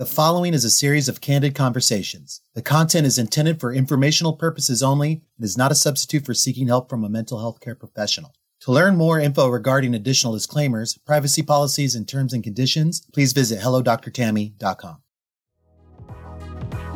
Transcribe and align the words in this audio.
The 0.00 0.06
following 0.06 0.54
is 0.54 0.64
a 0.64 0.70
series 0.70 1.10
of 1.10 1.20
candid 1.20 1.54
conversations. 1.54 2.40
The 2.54 2.62
content 2.62 3.06
is 3.06 3.18
intended 3.18 3.60
for 3.60 3.70
informational 3.70 4.32
purposes 4.32 4.82
only 4.82 5.20
and 5.36 5.44
is 5.44 5.58
not 5.58 5.72
a 5.72 5.74
substitute 5.74 6.24
for 6.24 6.32
seeking 6.32 6.68
help 6.68 6.88
from 6.88 7.04
a 7.04 7.10
mental 7.10 7.38
health 7.38 7.60
care 7.60 7.74
professional. 7.74 8.32
To 8.60 8.72
learn 8.72 8.96
more 8.96 9.20
info 9.20 9.46
regarding 9.48 9.94
additional 9.94 10.32
disclaimers, 10.32 10.96
privacy 10.96 11.42
policies, 11.42 11.94
and 11.94 12.08
terms 12.08 12.32
and 12.32 12.42
conditions, 12.42 13.02
please 13.12 13.34
visit 13.34 13.60
hellodrtami.com. 13.60 15.02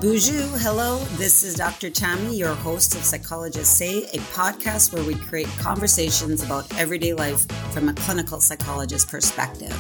Bonjour, 0.01 0.59
hello. 0.61 0.99
This 1.19 1.43
is 1.43 1.57
Dr. 1.57 1.91
Tami, 1.91 2.39
your 2.39 2.55
host 2.55 2.95
of 2.95 3.05
Psychologist 3.05 3.77
Say, 3.77 4.05
a 4.05 4.19
podcast 4.33 4.95
where 4.95 5.05
we 5.05 5.15
create 5.15 5.49
conversations 5.59 6.43
about 6.43 6.75
everyday 6.79 7.13
life 7.13 7.45
from 7.75 7.91
a 7.91 7.93
clinical 7.93 8.41
psychologist 8.41 9.11
perspective. 9.11 9.77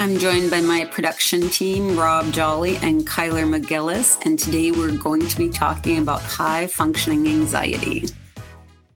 I'm 0.00 0.18
joined 0.18 0.50
by 0.50 0.62
my 0.62 0.86
production 0.86 1.50
team, 1.50 1.94
Rob 1.94 2.32
Jollie 2.32 2.78
and 2.78 3.06
Kyler 3.06 3.44
McGillis, 3.44 4.24
and 4.24 4.38
today 4.38 4.70
we're 4.70 4.96
going 4.96 5.26
to 5.26 5.36
be 5.36 5.50
talking 5.50 5.98
about 5.98 6.22
high 6.22 6.68
functioning 6.68 7.28
anxiety. 7.28 8.06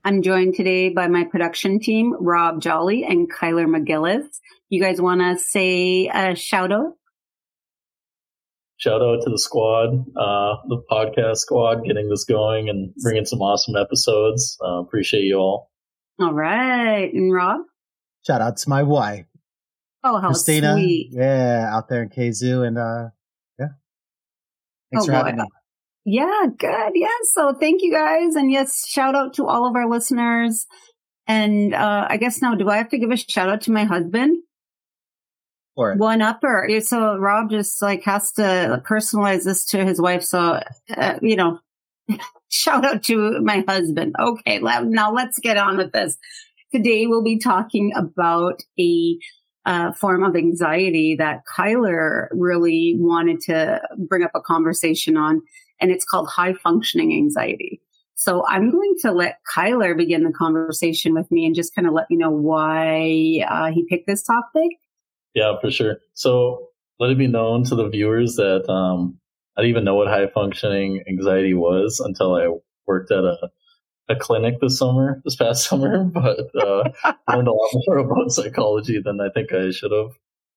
I'm 0.02 0.22
joined 0.22 0.54
today 0.54 0.88
by 0.88 1.09
my 1.09 1.24
production 1.24 1.78
team, 1.78 2.14
Rob 2.18 2.62
Jollie 2.62 3.04
and 3.04 3.30
Kyler 3.30 3.66
McGillis. 3.66 4.24
You 4.70 4.80
guys 4.80 4.98
want 4.98 5.20
to 5.20 5.38
say 5.38 6.09
a 6.09 6.34
shout 6.34 6.72
out? 6.72 6.95
shout 8.78 9.02
out 9.02 9.20
to 9.24 9.30
the 9.30 9.38
squad, 9.38 9.90
uh, 10.16 10.56
the 10.68 10.82
podcast 10.90 11.36
squad, 11.36 11.84
getting 11.84 12.09
this 12.09 12.24
going 12.24 12.70
and 12.70 12.95
bringing 13.02 13.26
some 13.26 13.42
awesome 13.42 13.76
episodes. 13.76 14.56
Uh, 14.64 14.80
appreciate 14.80 15.24
you 15.24 15.36
all. 15.36 15.70
All 16.18 16.32
right. 16.32 17.12
And 17.12 17.30
Rob? 17.30 17.60
Shout 18.26 18.40
out 18.40 18.56
to 18.56 18.70
my 18.70 18.82
wife. 18.82 19.26
Oh, 20.04 20.20
how 20.20 20.28
Christina. 20.28 20.74
sweet. 20.74 21.08
Yeah, 21.12 21.70
out 21.72 21.88
there 21.88 22.02
in 22.02 22.10
KZoo. 22.10 22.66
And 22.66 22.76
uh, 22.78 23.08
yeah. 23.58 23.68
Thanks 24.92 25.04
Oh, 25.04 25.06
for 25.06 25.12
having 25.12 25.36
me. 25.36 25.45
Yeah, 26.04 26.46
good. 26.58 26.92
Yeah. 26.95 27.08
So 27.32 27.54
thank 27.54 27.82
you 27.82 27.90
guys. 27.90 28.34
And 28.37 28.52
yes, 28.52 28.87
shout 28.87 29.14
out 29.14 29.34
to 29.34 29.46
all 29.46 29.66
of 29.66 29.74
our 29.74 29.88
listeners. 29.88 30.66
And 31.26 31.74
uh, 31.74 32.06
I 32.10 32.18
guess 32.18 32.42
now, 32.42 32.54
do 32.54 32.68
I 32.68 32.76
have 32.76 32.90
to 32.90 32.98
give 32.98 33.10
a 33.10 33.16
shout 33.16 33.48
out 33.48 33.62
to 33.62 33.73
my 33.73 33.84
husband? 33.84 34.37
One 35.96 36.20
upper. 36.20 36.68
So 36.82 37.16
Rob 37.16 37.51
just 37.51 37.80
like 37.80 38.04
has 38.04 38.30
to 38.32 38.82
personalize 38.86 39.45
this 39.45 39.64
to 39.70 39.84
his 39.84 39.98
wife. 40.01 40.23
So, 40.23 40.60
uh, 40.95 41.18
you 41.23 41.36
know, 41.36 41.59
shout 42.51 42.84
out 42.84 43.02
to 43.04 43.40
my 43.40 43.64
husband. 43.66 44.14
Okay. 44.20 44.59
Now 44.60 45.12
let's 45.12 45.38
get 45.38 45.57
on 45.57 45.79
with 45.79 45.92
this. 45.92 46.18
Today 46.74 47.07
we'll 47.07 47.24
be 47.24 47.38
talking 47.38 47.92
about 47.96 48.60
a 48.79 49.16
uh, 49.66 49.93
form 49.93 50.23
of 50.23 50.37
anxiety 50.37 51.16
that 51.16 51.43
Kyler 51.46 52.29
really 52.32 52.96
wanted 52.98 53.40
to 53.43 53.80
bring 53.98 54.23
up 54.23 54.32
a 54.34 54.40
conversation 54.40 55.16
on, 55.16 55.43
and 55.80 55.90
it's 55.90 56.04
called 56.04 56.29
high 56.29 56.52
functioning 56.52 57.12
anxiety. 57.12 57.80
So 58.16 58.46
I'm 58.46 58.70
going 58.70 58.95
to 59.02 59.12
let 59.12 59.38
Kyler 59.54 59.96
begin 59.96 60.23
the 60.23 60.32
conversation 60.32 61.15
with 61.15 61.30
me 61.30 61.46
and 61.46 61.54
just 61.54 61.74
kind 61.74 61.87
of 61.87 61.95
let 61.95 62.09
me 62.10 62.16
know 62.16 62.30
why 62.30 63.45
uh, 63.48 63.73
he 63.73 63.85
picked 63.88 64.06
this 64.06 64.22
topic. 64.22 64.70
Yeah, 65.34 65.54
for 65.60 65.70
sure. 65.70 65.98
So 66.12 66.69
let 67.00 67.10
it 67.10 67.19
be 67.19 67.26
known 67.26 67.65
to 67.65 67.75
the 67.75 67.88
viewers 67.88 68.37
that 68.37 68.70
um, 68.70 69.19
I 69.56 69.62
didn't 69.62 69.70
even 69.70 69.84
know 69.84 69.97
what 69.97 70.06
high 70.06 70.28
functioning 70.28 71.03
anxiety 71.09 71.54
was 71.54 72.00
until 72.00 72.34
I 72.37 72.48
worked 72.87 73.10
at 73.10 73.25
a, 73.25 73.50
a 74.09 74.16
clinic 74.16 74.55
this 74.60 74.78
summer, 74.78 75.21
this 75.25 75.37
past 75.37 75.65
summer, 75.69 76.05
but 76.05 76.50
uh, 76.56 76.84
learned 77.33 77.49
a 77.49 77.53
lot 77.53 77.71
more 77.87 77.99
about 77.99 78.31
psychology 78.31 79.00
than 79.05 79.21
I 79.21 79.28
think 79.34 79.53
I 79.53 79.71
should 79.71 79.93
have. 79.93 80.10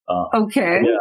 Uh, 0.08 0.26
Okay. 0.44 0.82
Yeah. 0.84 0.98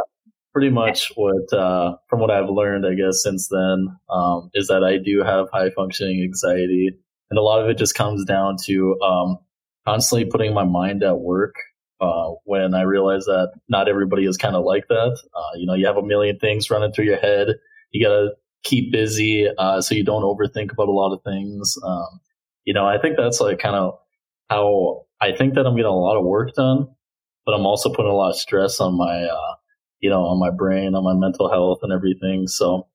pretty 0.53 0.71
much 0.71 1.13
what 1.17 1.53
uh, 1.53 1.97
from 2.09 2.21
what 2.21 2.31
I've 2.31 2.49
learned, 2.49 2.87
I 2.87 2.95
guess 2.95 3.23
since 3.23 3.49
then, 3.49 3.89
um, 4.11 4.51
is 4.55 4.69
that 4.69 4.83
I 4.85 4.99
do 4.99 5.23
have 5.23 5.47
high 5.53 5.71
functioning 5.71 6.23
anxiety, 6.23 6.91
and 7.31 7.39
a 7.39 7.43
lot 7.43 7.63
of 7.63 7.69
it 7.69 7.79
just 7.79 7.95
comes 7.95 8.25
down 8.25 8.57
to 8.67 8.99
um, 9.01 9.39
constantly 9.87 10.29
putting 10.31 10.55
my 10.55 10.65
mind 10.65 11.03
at 11.03 11.19
work. 11.19 11.55
Uh, 11.99 12.33
when 12.45 12.75
I 12.75 12.83
realize 12.83 13.25
that 13.25 13.53
not 13.71 13.89
everybody 13.89 14.27
is 14.27 14.37
kind 14.37 14.55
of 14.55 14.65
like 14.67 14.87
that, 14.89 15.19
uh, 15.35 15.57
you 15.57 15.67
know, 15.67 15.73
you 15.73 15.87
have 15.87 15.97
a 15.97 16.03
million 16.03 16.39
things 16.39 16.69
running 16.71 16.93
through 16.93 17.07
your 17.07 17.17
head. 17.17 17.49
You 17.91 18.07
gotta 18.07 18.29
keep 18.65 18.93
busy 18.93 19.47
uh, 19.57 19.81
so 19.81 19.95
you 19.95 20.05
don't 20.05 20.23
overthink 20.23 20.73
about 20.73 20.89
a 20.89 20.93
lot 20.93 21.15
of 21.15 21.23
things. 21.25 21.75
Um, 21.83 22.21
you 22.67 22.75
know, 22.75 22.87
I 22.87 22.99
think 23.01 23.17
that's 23.17 23.41
like 23.41 23.59
kind 23.59 23.77
of 23.77 23.99
how 24.51 25.07
I 25.23 25.33
think 25.35 25.55
that 25.55 25.67
I'm 25.67 25.77
getting 25.77 25.87
a 25.87 25.97
lot 25.97 26.19
of 26.19 26.27
work 26.27 26.53
done, 26.55 26.89
but 27.47 27.53
I'm 27.55 27.65
also 27.65 27.89
putting 27.89 28.13
a 28.13 28.15
lot 28.15 28.31
of 28.31 28.37
stress 28.37 28.81
on 28.81 28.99
my 28.99 29.25
uh, 29.25 29.55
you 30.01 30.11
know, 30.11 30.25
on 30.25 30.39
my 30.39 30.51
brain, 30.51 30.95
on 30.95 31.05
my 31.05 31.15
mental 31.15 31.49
health 31.49 31.79
and 31.83 31.93
everything. 31.93 32.47
So 32.49 32.87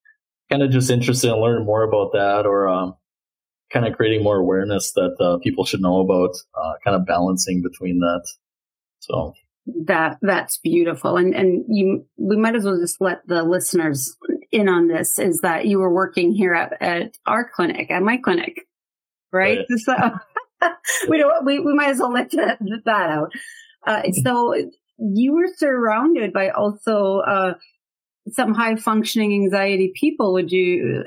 kind 0.51 0.61
of 0.61 0.69
just 0.69 0.91
interested 0.91 1.31
in 1.31 1.41
learning 1.41 1.65
more 1.65 1.81
about 1.83 2.11
that 2.13 2.45
or, 2.45 2.67
um, 2.67 2.95
kind 3.73 3.87
of 3.87 3.95
creating 3.95 4.23
more 4.23 4.37
awareness 4.37 4.91
that, 4.93 5.15
uh, 5.19 5.37
people 5.41 5.65
should 5.65 5.81
know 5.81 6.01
about, 6.01 6.35
uh, 6.53 6.73
kind 6.83 6.95
of 6.95 7.07
balancing 7.07 7.63
between 7.63 7.99
that. 7.99 8.27
So 8.99 9.33
That 9.85 10.17
that's 10.21 10.57
beautiful, 10.57 11.17
and 11.17 11.35
and 11.35 11.65
you 11.69 12.05
we 12.17 12.35
might 12.35 12.55
as 12.55 12.65
well 12.65 12.79
just 12.79 12.99
let 12.99 13.25
the 13.27 13.43
listeners 13.43 14.17
in 14.51 14.67
on 14.67 14.87
this. 14.87 15.19
Is 15.19 15.41
that 15.41 15.65
you 15.65 15.79
were 15.79 15.93
working 15.93 16.33
here 16.33 16.53
at, 16.53 16.81
at 16.81 17.17
our 17.25 17.49
clinic, 17.49 17.91
at 17.91 18.01
my 18.01 18.17
clinic, 18.17 18.67
right? 19.31 19.59
Right. 19.69 19.79
So 19.79 19.95
we 21.09 21.17
don't 21.17 21.45
we 21.45 21.59
we 21.59 21.73
might 21.73 21.89
as 21.89 21.99
well 21.99 22.11
let 22.13 22.31
that, 22.31 22.59
that 22.85 23.09
out. 23.09 23.31
Uh, 23.87 24.03
so 24.23 24.53
you 24.97 25.33
were 25.33 25.47
surrounded 25.57 26.31
by 26.33 26.49
also 26.49 27.19
uh, 27.19 27.53
some 28.31 28.53
high 28.53 28.75
functioning 28.75 29.33
anxiety 29.33 29.91
people. 29.95 30.33
Would 30.33 30.51
you 30.51 31.05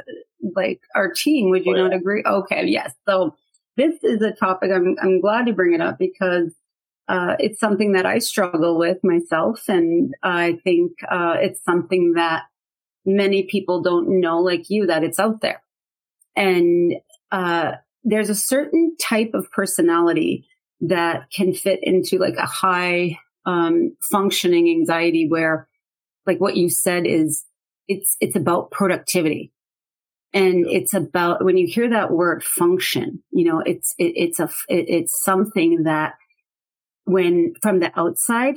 like 0.56 0.80
our 0.94 1.10
team? 1.12 1.50
Would 1.50 1.64
you 1.64 1.72
Oh, 1.72 1.76
yeah. 1.76 1.82
not 1.84 1.94
agree? 1.94 2.22
Okay, 2.26 2.66
yes. 2.66 2.92
So 3.08 3.34
this 3.76 4.02
is 4.02 4.22
a 4.22 4.32
topic 4.32 4.70
I'm 4.74 4.96
I'm 5.02 5.20
glad 5.20 5.46
to 5.46 5.52
bring 5.52 5.74
it 5.74 5.80
up 5.80 5.98
because 5.98 6.52
uh, 7.08 7.36
it's 7.38 7.60
something 7.60 7.92
that 7.92 8.06
I 8.06 8.18
struggle 8.18 8.78
with 8.78 8.98
myself, 9.04 9.68
and 9.68 10.14
I 10.22 10.58
think 10.64 10.92
uh, 11.08 11.36
it's 11.38 11.62
something 11.64 12.14
that 12.14 12.44
many 13.04 13.44
people 13.44 13.82
don't 13.82 14.20
know, 14.20 14.41
like 14.41 14.70
you, 14.70 14.86
that 14.86 15.04
it's 15.04 15.18
out 15.18 15.41
there. 15.42 15.62
And 16.36 16.94
uh, 17.30 17.72
there's 18.04 18.31
a 18.31 18.34
certain 18.34 18.97
type 19.00 19.31
of 19.34 19.50
personality 19.50 20.47
that 20.81 21.31
can 21.34 21.54
fit 21.54 21.81
into 21.82 22.19
like 22.19 22.37
a 22.37 22.47
high 22.47 23.19
um, 23.47 23.97
functioning 24.10 24.69
anxiety, 24.70 25.26
where, 25.28 25.69
like 26.26 26.41
what 26.41 26.56
you 26.56 26.69
said, 26.69 27.06
is 27.06 27.44
it's 27.88 28.16
it's 28.20 28.37
about 28.37 28.70
productivity. 28.70 29.53
And 30.32 30.66
it's 30.69 30.94
about 30.94 31.44
when 31.44 31.56
you 31.56 31.66
hear 31.66 31.88
that 31.91 32.10
word 32.10 32.42
function, 32.42 33.22
you 33.31 33.44
know, 33.44 33.60
it's 33.60 33.94
it, 33.98 34.15
it's 34.16 34.41
a 34.41 34.50
it, 34.69 34.86
it's 34.88 35.22
something 35.25 35.84
that 35.84 36.15
when 37.04 37.54
from 37.62 37.81
the 37.81 37.92
outside, 37.98 38.56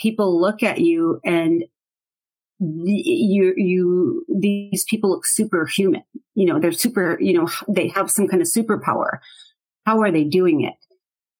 people 0.00 0.40
look 0.40 0.62
at 0.62 0.80
you 0.80 1.20
and 1.24 1.64
you, 2.64 3.54
you, 3.56 4.24
these 4.28 4.84
people 4.84 5.10
look 5.10 5.26
superhuman. 5.26 6.04
You 6.34 6.46
know, 6.46 6.60
they're 6.60 6.72
super, 6.72 7.18
you 7.20 7.32
know, 7.32 7.48
they 7.68 7.88
have 7.88 8.10
some 8.10 8.28
kind 8.28 8.40
of 8.40 8.48
superpower. 8.48 9.18
How 9.84 10.00
are 10.02 10.12
they 10.12 10.24
doing 10.24 10.62
it? 10.62 10.74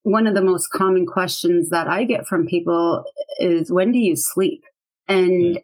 One 0.02 0.26
of 0.26 0.34
the 0.34 0.42
most 0.42 0.68
common 0.68 1.06
questions 1.06 1.70
that 1.70 1.86
I 1.86 2.04
get 2.04 2.26
from 2.26 2.46
people 2.46 3.04
is, 3.38 3.70
when 3.70 3.92
do 3.92 3.98
you 3.98 4.16
sleep? 4.16 4.64
And 5.06 5.60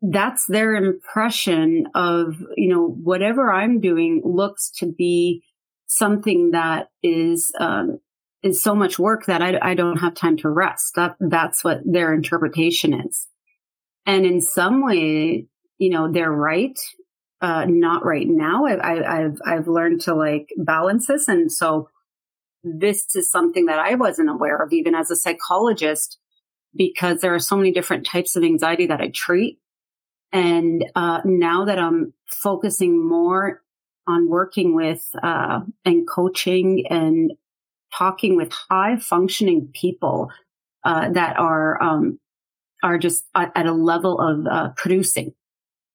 that's 0.00 0.46
their 0.46 0.74
impression 0.74 1.88
of, 1.94 2.36
you 2.56 2.68
know, 2.68 2.86
whatever 2.86 3.52
I'm 3.52 3.80
doing 3.80 4.22
looks 4.24 4.70
to 4.78 4.86
be 4.86 5.42
something 5.86 6.52
that 6.52 6.90
is, 7.02 7.50
um, 7.58 7.98
is 8.42 8.62
so 8.62 8.74
much 8.74 8.98
work 8.98 9.26
that 9.26 9.42
I, 9.42 9.58
I 9.60 9.74
don't 9.74 9.98
have 9.98 10.14
time 10.14 10.36
to 10.38 10.48
rest. 10.48 10.94
That, 10.94 11.16
that's 11.18 11.64
what 11.64 11.80
their 11.84 12.14
interpretation 12.14 12.94
is. 12.94 13.26
And 14.06 14.24
in 14.26 14.40
some 14.40 14.84
way, 14.84 15.46
you 15.78 15.90
know, 15.90 16.10
they're 16.10 16.30
right. 16.30 16.78
Uh, 17.40 17.64
not 17.66 18.04
right 18.04 18.26
now. 18.28 18.66
I, 18.66 19.24
I've, 19.24 19.38
I've 19.46 19.68
learned 19.68 20.02
to 20.02 20.14
like 20.14 20.50
balance 20.58 21.06
this. 21.06 21.26
And 21.26 21.50
so 21.50 21.88
this 22.62 23.16
is 23.16 23.30
something 23.30 23.66
that 23.66 23.78
I 23.78 23.94
wasn't 23.94 24.28
aware 24.28 24.58
of 24.58 24.72
even 24.72 24.94
as 24.94 25.10
a 25.10 25.16
psychologist 25.16 26.18
because 26.74 27.20
there 27.20 27.34
are 27.34 27.38
so 27.38 27.56
many 27.56 27.72
different 27.72 28.04
types 28.04 28.36
of 28.36 28.44
anxiety 28.44 28.86
that 28.86 29.00
I 29.00 29.08
treat. 29.08 29.58
And, 30.32 30.84
uh, 30.94 31.20
now 31.24 31.64
that 31.64 31.78
I'm 31.78 32.12
focusing 32.26 33.08
more 33.08 33.62
on 34.06 34.28
working 34.28 34.74
with, 34.74 35.02
uh, 35.22 35.60
and 35.84 36.06
coaching 36.06 36.84
and 36.90 37.32
talking 37.96 38.36
with 38.36 38.52
high 38.52 38.98
functioning 38.98 39.70
people 39.72 40.30
uh, 40.84 41.10
that 41.10 41.38
are 41.38 41.82
um, 41.82 42.18
are 42.82 42.98
just 42.98 43.24
at, 43.34 43.66
a 43.66 43.72
level 43.72 44.18
of 44.20 44.46
uh, 44.46 44.70
producing. 44.76 45.32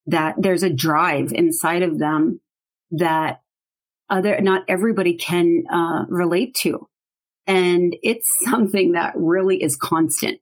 That 0.08 0.36
there's 0.38 0.64
a 0.64 0.70
drive 0.70 1.34
inside 1.34 1.82
of 1.82 1.98
them 1.98 2.40
that 2.92 3.42
other 4.08 4.40
not 4.40 4.64
everybody 4.68 5.16
can 5.16 5.64
uh, 5.72 6.06
relate 6.08 6.54
to, 6.62 6.88
and 7.48 7.96
it's 8.04 8.30
something 8.44 8.92
that 8.92 9.14
really 9.16 9.62
is 9.62 9.76
constant. 9.76 10.40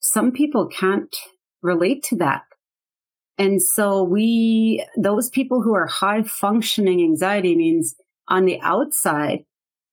Some 0.00 0.32
people 0.32 0.68
can't 0.68 1.14
relate 1.62 2.04
to 2.04 2.16
that. 2.16 2.42
And 3.38 3.60
so 3.60 4.02
we, 4.02 4.84
those 4.96 5.28
people 5.28 5.60
who 5.62 5.74
are 5.74 5.86
high 5.86 6.22
functioning 6.22 7.02
anxiety 7.02 7.54
means 7.54 7.94
on 8.28 8.46
the 8.46 8.60
outside, 8.62 9.44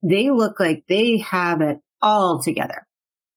they 0.02 0.32
look 0.32 0.60
like 0.60 0.86
they 0.88 1.18
have 1.18 1.62
it 1.62 1.80
all 2.02 2.42
together. 2.42 2.88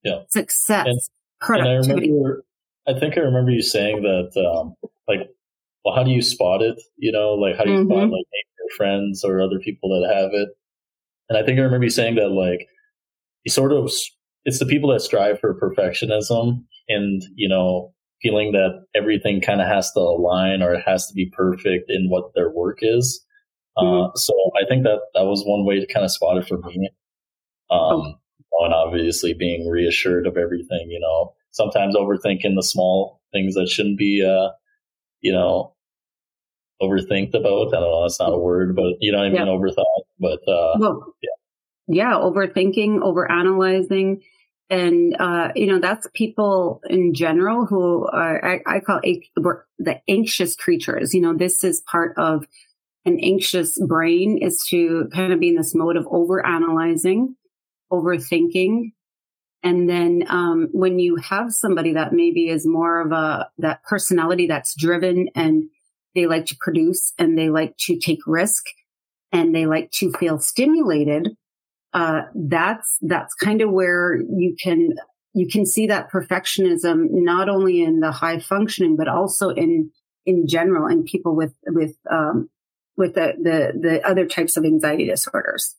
Yeah. 0.05 0.23
Success, 0.29 0.87
and, 0.87 1.01
productivity. 1.41 1.91
And 1.91 1.97
I, 1.97 2.07
remember, 2.07 2.45
I 2.89 2.99
think 2.99 3.17
I 3.17 3.21
remember 3.21 3.51
you 3.51 3.63
saying 3.63 4.03
that, 4.03 4.31
um, 4.49 4.75
like, 5.09 5.29
well, 5.85 5.95
how 5.95 6.03
do 6.03 6.11
you 6.11 6.23
spot 6.23 6.63
it? 6.63 6.81
You 6.97 7.13
know, 7.13 7.35
like, 7.35 7.57
how 7.57 7.65
do 7.65 7.71
you 7.71 7.79
mm-hmm. 7.79 7.91
spot 7.91 8.11
like 8.11 8.27
your 8.59 8.77
friends 8.77 9.25
or 9.25 9.41
other 9.41 9.59
people 9.59 9.91
that 9.91 10.15
have 10.15 10.31
it? 10.33 10.49
And 11.29 11.39
I 11.39 11.45
think 11.45 11.59
I 11.59 11.63
remember 11.63 11.85
you 11.85 11.91
saying 11.91 12.15
that, 12.17 12.31
like, 12.31 12.69
you 13.45 13.51
sort 13.51 13.73
of, 13.73 13.91
it's 14.45 14.59
the 14.59 14.67
people 14.67 14.93
that 14.93 15.01
strive 15.01 15.41
for 15.41 15.59
perfectionism 15.59 16.65
and, 16.89 17.23
you 17.35 17.49
know, 17.49 17.93
feeling 18.23 18.53
that 18.53 18.85
everything 18.95 19.41
kind 19.41 19.61
of 19.61 19.67
has 19.67 19.93
to 19.93 20.01
align 20.01 20.63
or 20.63 20.73
it 20.75 20.83
has 20.87 21.07
to 21.07 21.15
be 21.15 21.31
perfect 21.37 21.91
in 21.91 22.09
what 22.09 22.33
their 22.35 22.51
work 22.51 22.79
is. 22.81 23.25
Uh, 23.77 23.83
mm-hmm. 23.83 24.11
Uh, 24.11 24.15
so 24.15 24.33
I 24.57 24.67
think 24.69 24.85
that 24.85 25.01
that 25.15 25.25
was 25.25 25.45
one 25.45 25.65
way 25.67 25.81
to 25.81 25.93
kind 25.93 26.05
of 26.05 26.11
spot 26.11 26.39
it 26.39 26.47
for 26.47 26.59
me. 26.59 26.91
Um, 27.71 27.81
oh. 27.81 28.15
And 28.61 28.75
obviously 28.75 29.35
being 29.35 29.69
reassured 29.69 30.27
of 30.27 30.37
everything, 30.37 30.89
you 30.91 31.01
know, 31.01 31.35
sometimes 31.51 31.95
overthinking 31.95 32.55
the 32.55 32.63
small 32.63 33.21
things 33.33 33.55
that 33.55 33.69
shouldn't 33.69 33.99
be, 33.99 34.25
uh, 34.25 34.51
you 35.21 35.33
know, 35.33 35.75
overthinked 36.83 37.35
about. 37.35 37.69
I 37.69 37.81
don't 37.81 37.91
know, 37.91 38.03
that's 38.03 38.21
not 38.21 38.33
a 38.33 38.39
word, 38.39 38.77
but 38.77 38.95
you 39.01 39.13
know 39.13 39.19
I 39.19 39.29
mean, 39.29 39.37
yeah. 39.37 39.47
overthought. 39.47 40.05
But 40.19 40.41
uh, 40.49 40.75
well, 40.79 41.15
yeah, 41.23 41.31
yeah, 41.89 42.13
overthinking, 42.13 43.01
overanalyzing. 43.01 44.23
And, 44.69 45.17
uh, 45.21 45.53
you 45.55 45.67
know, 45.67 45.79
that's 45.79 46.09
people 46.13 46.81
in 46.91 47.15
general 47.15 47.67
who 47.67 48.09
are, 48.09 48.45
I, 48.45 48.61
I 48.67 48.81
call 48.81 49.01
the 49.79 50.01
anxious 50.09 50.57
creatures. 50.57 51.15
You 51.15 51.21
know, 51.21 51.37
this 51.37 51.63
is 51.63 51.83
part 51.83 52.15
of 52.19 52.47
an 53.05 53.21
anxious 53.23 53.79
brain 53.87 54.39
is 54.43 54.67
to 54.71 55.09
kind 55.15 55.33
of 55.33 55.39
be 55.39 55.51
in 55.51 55.55
this 55.55 55.75
mode 55.75 55.97
of 55.97 56.05
overanalyzing, 56.07 57.37
overthinking. 57.93 58.93
And 59.63 59.89
then, 59.89 60.25
um, 60.29 60.69
when 60.73 60.99
you 60.99 61.17
have 61.17 61.53
somebody 61.53 61.95
that 61.95 62.13
maybe 62.13 62.49
is 62.49 62.67
more 62.67 63.01
of 63.01 63.13
a, 63.13 63.51
that 63.59 63.83
personality 63.85 64.47
that's 64.47 64.75
driven 64.79 65.29
and 65.35 65.65
they 66.15 66.27
like 66.27 66.47
to 66.47 66.57
produce 66.61 67.13
and 67.19 67.37
they 67.37 67.49
like 67.49 67.77
to 67.79 67.99
take 67.99 68.21
risk 68.27 68.65
and 69.33 69.55
they 69.55 69.67
like 69.67 69.91
to 69.93 70.13
feel 70.13 70.39
stimulated, 70.39 71.37
uh, 71.93 72.23
that's 72.35 72.99
that's 73.03 73.35
kind 73.35 73.63
of 73.63 73.71
where 73.71 74.17
you 74.17 74.55
can 74.63 74.91
you 75.33 75.49
can 75.49 75.65
see 75.65 75.87
that 75.87 76.11
perfectionism 76.11 77.07
not 77.11 77.49
only 77.49 77.83
in 77.83 78.01
the 78.01 78.11
high 78.11 78.39
functioning 78.39 78.97
but 78.97 79.09
also 79.09 79.51
in 79.51 79.91
in 80.27 80.47
general 80.47 80.87
in 80.89 81.05
people 81.05 81.35
with 81.35 81.55
with 81.67 81.97
um, 82.11 82.51
with 82.97 83.15
the, 83.15 83.35
the 83.43 83.79
the 83.81 84.07
other 84.07 84.27
types 84.27 84.57
of 84.57 84.65
anxiety 84.65 85.07
disorders. 85.07 85.75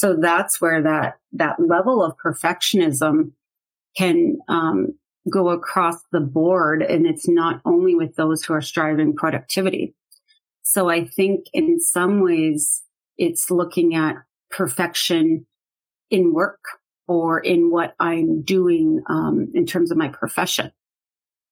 So 0.00 0.16
that's 0.16 0.62
where 0.62 0.80
that 0.84 1.18
that 1.32 1.60
level 1.60 2.02
of 2.02 2.16
perfectionism 2.16 3.32
can 3.94 4.38
um, 4.48 4.94
go 5.30 5.50
across 5.50 5.96
the 6.10 6.20
board, 6.20 6.82
and 6.82 7.04
it's 7.06 7.28
not 7.28 7.60
only 7.66 7.94
with 7.94 8.16
those 8.16 8.42
who 8.42 8.54
are 8.54 8.62
striving 8.62 9.14
productivity. 9.14 9.94
So 10.62 10.88
I 10.88 11.04
think 11.04 11.48
in 11.52 11.80
some 11.80 12.22
ways 12.22 12.82
it's 13.18 13.50
looking 13.50 13.94
at 13.94 14.16
perfection 14.50 15.44
in 16.10 16.32
work 16.32 16.64
or 17.06 17.38
in 17.38 17.70
what 17.70 17.94
I'm 18.00 18.40
doing 18.40 19.02
um, 19.06 19.52
in 19.52 19.66
terms 19.66 19.90
of 19.90 19.98
my 19.98 20.08
profession. 20.08 20.72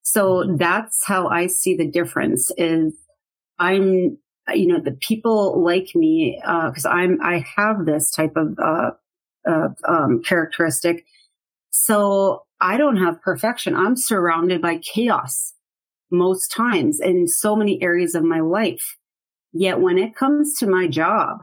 So 0.01 0.37
mm-hmm. 0.37 0.57
that's 0.57 1.07
how 1.07 1.29
I 1.29 1.49
see 1.49 1.77
the 1.77 1.91
difference 1.91 2.51
is 2.57 2.95
I'm, 3.59 4.17
you 4.55 4.67
know, 4.67 4.81
the 4.81 4.93
people 4.93 5.63
like 5.63 5.95
me, 5.95 6.41
uh, 6.45 6.71
cause 6.71 6.87
I'm, 6.87 7.19
I 7.23 7.45
have 7.57 7.87
this 7.87 8.11
type 8.11 8.37
of, 8.37 8.59
uh, 8.59 8.91
uh, 9.49 9.69
um, 9.87 10.23
characteristic. 10.23 11.05
So 11.71 12.45
I 12.61 12.77
don't 12.77 12.97
have 12.97 13.23
perfection. 13.23 13.75
I'm 13.75 13.97
surrounded 13.97 14.61
by 14.63 14.79
chaos 14.79 15.55
most 16.11 16.51
times 16.51 17.01
in 17.01 17.29
so 17.29 17.55
many 17.55 17.83
areas 17.83 18.15
of 18.15 18.25
my 18.25 18.41
life. 18.41 18.97
Yet 19.53 19.81
when 19.81 19.99
it 19.99 20.15
comes 20.15 20.59
to 20.59 20.67
my 20.67 20.89
job, 20.89 21.39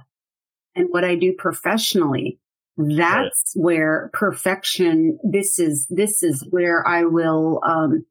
and 0.75 0.89
what 0.89 1.05
I 1.05 1.15
do 1.15 1.33
professionally. 1.33 2.39
That's 2.77 3.53
right. 3.55 3.63
where 3.63 4.09
perfection, 4.13 5.17
this 5.23 5.57
is, 5.59 5.87
this 5.89 6.21
is 6.21 6.45
where 6.49 6.85
I 6.85 7.05
will, 7.05 7.61
um, 7.65 8.05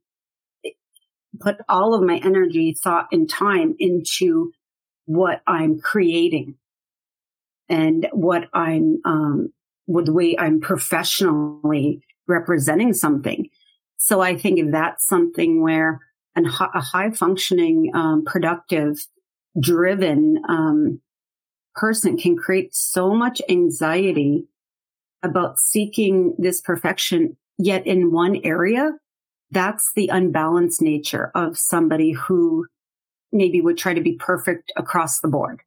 put 1.41 1.57
all 1.69 1.95
of 1.95 2.03
my 2.03 2.17
energy, 2.25 2.75
thought 2.83 3.09
and 3.13 3.29
time 3.29 3.75
into 3.79 4.53
what 5.07 5.43
I'm 5.47 5.81
creating 5.81 6.57
and 7.69 8.09
what 8.13 8.49
I'm, 8.53 9.01
um, 9.05 9.53
with 9.87 10.07
the 10.07 10.13
way 10.13 10.37
I'm 10.39 10.61
professionally 10.61 12.03
representing 12.27 12.93
something. 12.93 13.49
So 13.97 14.21
I 14.21 14.37
think 14.37 14.71
that's 14.71 15.07
something 15.07 15.63
where 15.63 16.01
an, 16.37 16.47
a 16.47 16.81
high 16.81 17.11
functioning, 17.11 17.91
um, 17.95 18.25
productive, 18.25 19.07
driven, 19.61 20.43
um, 20.49 21.01
person 21.75 22.17
can 22.17 22.37
create 22.37 22.75
so 22.75 23.15
much 23.15 23.43
anxiety 23.49 24.47
about 25.23 25.59
seeking 25.59 26.35
this 26.39 26.61
perfection. 26.61 27.37
Yet 27.59 27.87
in 27.87 28.13
one 28.13 28.41
area, 28.45 28.93
that's 29.51 29.93
the 29.95 30.09
unbalanced 30.09 30.83
nature 30.83 31.31
of 31.35 31.57
somebody 31.59 32.13
who 32.13 32.67
maybe 33.35 33.61
would 33.61 33.77
try 33.77 33.93
to 33.93 34.01
be 34.01 34.15
perfect 34.15 34.73
across 34.77 35.21
the 35.21 35.29
board. 35.29 35.61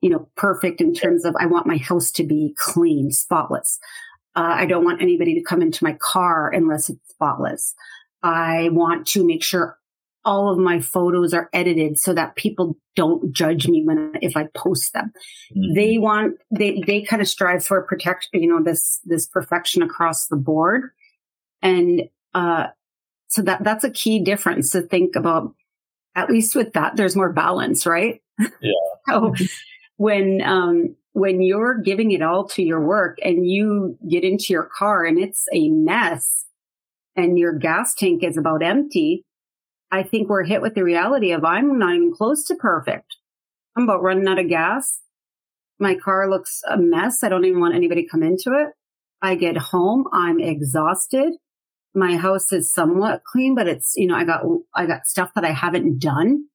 You 0.00 0.10
know, 0.10 0.28
perfect 0.36 0.80
in 0.80 0.92
terms 0.92 1.24
of 1.24 1.34
I 1.38 1.46
want 1.46 1.66
my 1.66 1.78
house 1.78 2.10
to 2.12 2.24
be 2.24 2.54
clean, 2.58 3.10
spotless. 3.10 3.78
Uh, 4.36 4.54
I 4.56 4.66
don't 4.66 4.84
want 4.84 5.00
anybody 5.00 5.34
to 5.34 5.42
come 5.42 5.62
into 5.62 5.84
my 5.84 5.94
car 5.94 6.50
unless 6.50 6.90
it's 6.90 7.08
spotless. 7.08 7.74
I 8.22 8.68
want 8.72 9.06
to 9.08 9.24
make 9.24 9.42
sure 9.42 9.78
all 10.24 10.50
of 10.50 10.58
my 10.58 10.80
photos 10.80 11.34
are 11.34 11.50
edited 11.52 11.98
so 11.98 12.14
that 12.14 12.36
people 12.36 12.76
don't 12.96 13.32
judge 13.32 13.68
me 13.68 13.82
when 13.84 14.12
if 14.22 14.36
I 14.36 14.48
post 14.54 14.92
them. 14.92 15.12
Mm-hmm. 15.54 15.74
They 15.74 15.98
want 15.98 16.36
they 16.50 16.82
they 16.86 17.02
kind 17.02 17.22
of 17.22 17.28
strive 17.28 17.64
for 17.64 17.82
protection, 17.82 18.42
you 18.42 18.48
know, 18.48 18.62
this 18.62 19.00
this 19.04 19.26
perfection 19.26 19.82
across 19.82 20.26
the 20.26 20.36
board, 20.36 20.90
and 21.62 22.02
uh, 22.34 22.68
so 23.28 23.42
that 23.42 23.64
that's 23.64 23.84
a 23.84 23.90
key 23.90 24.20
difference 24.20 24.70
to 24.70 24.82
think 24.82 25.16
about. 25.16 25.54
At 26.16 26.30
least 26.30 26.54
with 26.54 26.72
that, 26.74 26.96
there's 26.96 27.16
more 27.16 27.32
balance, 27.32 27.86
right? 27.86 28.20
Yeah. 28.38 28.72
so 29.08 29.34
when 29.96 30.40
um 30.42 30.96
when 31.12 31.40
you're 31.40 31.80
giving 31.80 32.10
it 32.10 32.22
all 32.22 32.48
to 32.48 32.62
your 32.62 32.80
work 32.80 33.18
and 33.22 33.46
you 33.46 33.96
get 34.08 34.24
into 34.24 34.52
your 34.52 34.68
car 34.76 35.04
and 35.04 35.18
it's 35.18 35.46
a 35.52 35.68
mess 35.68 36.46
and 37.16 37.38
your 37.38 37.52
gas 37.52 37.94
tank 37.94 38.24
is 38.24 38.36
about 38.36 38.62
empty 38.62 39.24
I 39.94 40.02
think 40.02 40.28
we're 40.28 40.42
hit 40.42 40.60
with 40.60 40.74
the 40.74 40.82
reality 40.82 41.30
of 41.30 41.44
I'm 41.44 41.78
not 41.78 41.94
even 41.94 42.12
close 42.12 42.44
to 42.46 42.56
perfect. 42.56 43.14
I'm 43.76 43.84
about 43.84 44.02
running 44.02 44.26
out 44.26 44.40
of 44.40 44.48
gas. 44.48 45.00
My 45.78 45.94
car 45.94 46.28
looks 46.28 46.62
a 46.68 46.76
mess. 46.76 47.22
I 47.22 47.28
don't 47.28 47.44
even 47.44 47.60
want 47.60 47.76
anybody 47.76 48.02
to 48.02 48.08
come 48.08 48.24
into 48.24 48.50
it. 48.54 48.72
I 49.22 49.36
get 49.36 49.56
home. 49.56 50.06
I'm 50.12 50.40
exhausted. 50.40 51.34
My 51.94 52.16
house 52.16 52.52
is 52.52 52.72
somewhat 52.72 53.22
clean, 53.24 53.54
but 53.54 53.68
it's, 53.68 53.94
you 53.96 54.06
know, 54.06 54.16
I 54.16 54.24
got, 54.24 54.42
I 54.74 54.86
got 54.86 55.06
stuff 55.06 55.32
that 55.34 55.44
I 55.44 55.52
haven't 55.52 56.00
done 56.00 56.46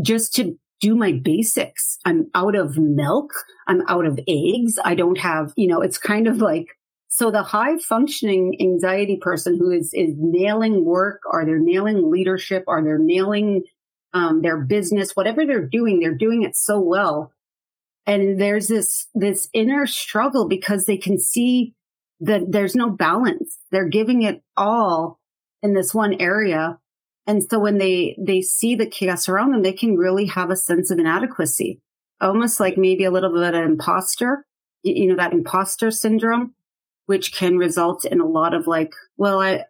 just 0.00 0.34
to 0.34 0.56
do 0.80 0.94
my 0.94 1.12
basics. 1.12 1.98
I'm 2.04 2.30
out 2.34 2.54
of 2.54 2.76
milk. 2.78 3.32
I'm 3.66 3.82
out 3.88 4.06
of 4.06 4.20
eggs. 4.28 4.78
I 4.84 4.94
don't 4.94 5.18
have, 5.18 5.52
you 5.56 5.66
know, 5.66 5.80
it's 5.80 5.98
kind 5.98 6.28
of 6.28 6.38
like 6.38 6.68
so 7.14 7.30
the 7.30 7.44
high 7.44 7.78
functioning 7.78 8.56
anxiety 8.60 9.18
person 9.20 9.56
who 9.56 9.70
is, 9.70 9.94
is 9.94 10.16
nailing 10.18 10.84
work 10.84 11.20
or 11.30 11.44
they're 11.44 11.60
nailing 11.60 12.10
leadership 12.10 12.64
or 12.66 12.82
they're 12.82 12.98
nailing 12.98 13.62
um, 14.14 14.42
their 14.42 14.56
business, 14.56 15.14
whatever 15.14 15.46
they're 15.46 15.64
doing, 15.64 16.00
they're 16.00 16.12
doing 16.12 16.42
it 16.42 16.56
so 16.56 16.80
well. 16.80 17.32
And 18.04 18.40
there's 18.40 18.66
this, 18.66 19.06
this 19.14 19.48
inner 19.52 19.86
struggle 19.86 20.48
because 20.48 20.86
they 20.86 20.96
can 20.96 21.20
see 21.20 21.76
that 22.20 22.42
there's 22.48 22.74
no 22.74 22.90
balance. 22.90 23.58
They're 23.70 23.88
giving 23.88 24.22
it 24.22 24.42
all 24.56 25.20
in 25.62 25.74
this 25.74 25.94
one 25.94 26.14
area. 26.20 26.78
And 27.26 27.42
so 27.42 27.58
when 27.58 27.78
they, 27.78 28.16
they 28.18 28.42
see 28.42 28.74
the 28.74 28.86
chaos 28.86 29.28
around 29.28 29.52
them, 29.52 29.62
they 29.62 29.72
can 29.72 29.96
really 29.96 30.26
have 30.26 30.50
a 30.50 30.56
sense 30.56 30.90
of 30.90 30.98
inadequacy, 30.98 31.80
almost 32.20 32.60
like 32.60 32.76
maybe 32.76 33.04
a 33.04 33.10
little 33.10 33.32
bit 33.32 33.42
of 33.42 33.54
an 33.54 33.62
imposter, 33.62 34.44
you 34.82 35.06
know, 35.06 35.16
that 35.16 35.32
imposter 35.32 35.90
syndrome 35.90 36.54
which 37.06 37.34
can 37.34 37.58
result 37.58 38.04
in 38.04 38.20
a 38.20 38.26
lot 38.26 38.54
of 38.54 38.66
like, 38.66 38.92
well, 39.16 39.40
I, 39.40 39.64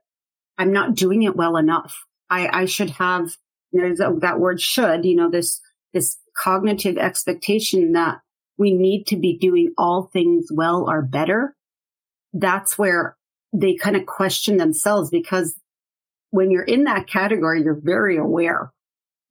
I'm 0.59 0.73
not 0.73 0.95
doing 0.95 1.23
it 1.23 1.37
well 1.37 1.57
enough. 1.57 2.05
I, 2.31 2.49
I 2.63 2.65
should 2.67 2.91
have, 2.91 3.37
that 3.73 4.37
word 4.39 4.61
should, 4.61 5.05
you 5.05 5.17
know, 5.17 5.31
this, 5.31 5.61
this 5.93 6.17
cognitive 6.37 6.97
expectation 6.97 7.93
that 7.93 8.19
we 8.57 8.73
need 8.73 9.07
to 9.09 9.17
be 9.17 9.37
doing 9.37 9.75
all 9.77 10.11
things 10.13 10.47
well 10.53 10.89
or 10.89 11.03
better. 11.03 11.57
That's 12.35 12.76
where 12.76 13.17
they 13.55 13.76
kind 13.76 13.97
of 13.97 14.05
question 14.05 14.59
themselves 14.59 15.09
because 15.09 15.57
when 16.31 16.50
you're 16.50 16.64
in 16.64 16.85
that 16.85 17.07
category, 17.07 17.62
you're 17.62 17.81
very 17.81 18.17
aware 18.19 18.73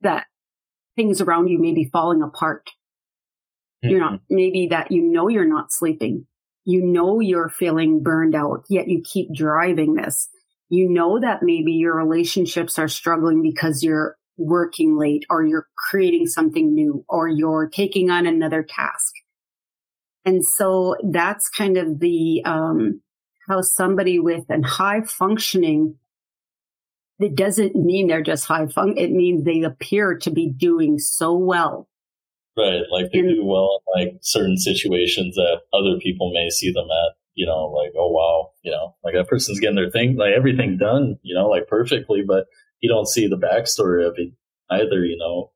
that 0.01 0.25
things 0.95 1.21
around 1.21 1.49
you 1.49 1.59
may 1.59 1.73
be 1.73 1.89
falling 1.91 2.21
apart. 2.21 2.69
Mm-hmm. 3.83 3.89
You're 3.91 3.99
not, 3.99 4.19
maybe 4.29 4.67
that 4.71 4.91
you 4.91 5.03
know 5.03 5.27
you're 5.27 5.47
not 5.47 5.71
sleeping. 5.71 6.25
You 6.65 6.81
know 6.81 7.19
you're 7.19 7.49
feeling 7.49 8.01
burned 8.01 8.35
out, 8.35 8.63
yet 8.69 8.87
you 8.87 9.03
keep 9.03 9.33
driving 9.35 9.95
this. 9.95 10.29
You 10.69 10.89
know 10.89 11.19
that 11.19 11.43
maybe 11.43 11.73
your 11.73 11.95
relationships 11.95 12.79
are 12.79 12.87
struggling 12.87 13.41
because 13.41 13.83
you're 13.83 14.15
working 14.37 14.97
late 14.97 15.25
or 15.29 15.45
you're 15.45 15.67
creating 15.77 16.27
something 16.27 16.73
new 16.73 17.05
or 17.09 17.27
you're 17.27 17.69
taking 17.69 18.09
on 18.09 18.25
another 18.25 18.63
task. 18.63 19.13
And 20.25 20.45
so 20.45 20.95
that's 21.11 21.49
kind 21.49 21.77
of 21.77 21.99
the, 21.99 22.41
um, 22.45 23.01
how 23.47 23.61
somebody 23.61 24.19
with 24.19 24.45
a 24.49 24.65
high 24.65 25.01
functioning, 25.01 25.95
it 27.19 27.35
doesn't 27.35 27.75
mean 27.75 28.07
they're 28.07 28.21
just 28.21 28.45
high 28.45 28.67
fun. 28.67 28.95
It 28.97 29.11
means 29.11 29.43
they 29.43 29.63
appear 29.63 30.17
to 30.19 30.31
be 30.31 30.49
doing 30.49 30.97
so 30.97 31.35
well. 31.37 31.87
Right. 32.57 32.81
Like 32.91 33.11
they 33.11 33.19
and, 33.19 33.29
do 33.29 33.45
well 33.45 33.81
in 33.95 34.05
like 34.05 34.19
certain 34.21 34.57
situations 34.57 35.35
that 35.35 35.61
other 35.73 35.99
people 35.99 36.31
may 36.33 36.49
see 36.49 36.71
them 36.71 36.85
at, 36.85 37.15
you 37.33 37.45
know, 37.45 37.65
like, 37.65 37.91
oh 37.97 38.11
wow, 38.11 38.51
you 38.63 38.71
know, 38.71 38.95
like 39.03 39.15
that 39.15 39.27
person's 39.27 39.59
getting 39.59 39.75
their 39.75 39.89
thing, 39.89 40.15
like 40.15 40.33
everything 40.37 40.77
done, 40.77 41.17
you 41.23 41.35
know, 41.35 41.49
like 41.49 41.67
perfectly, 41.67 42.21
but 42.25 42.45
you 42.79 42.89
don't 42.89 43.07
see 43.07 43.27
the 43.27 43.37
backstory 43.37 44.07
of 44.07 44.13
it 44.17 44.33
either, 44.69 45.03
you 45.03 45.17
know. 45.17 45.51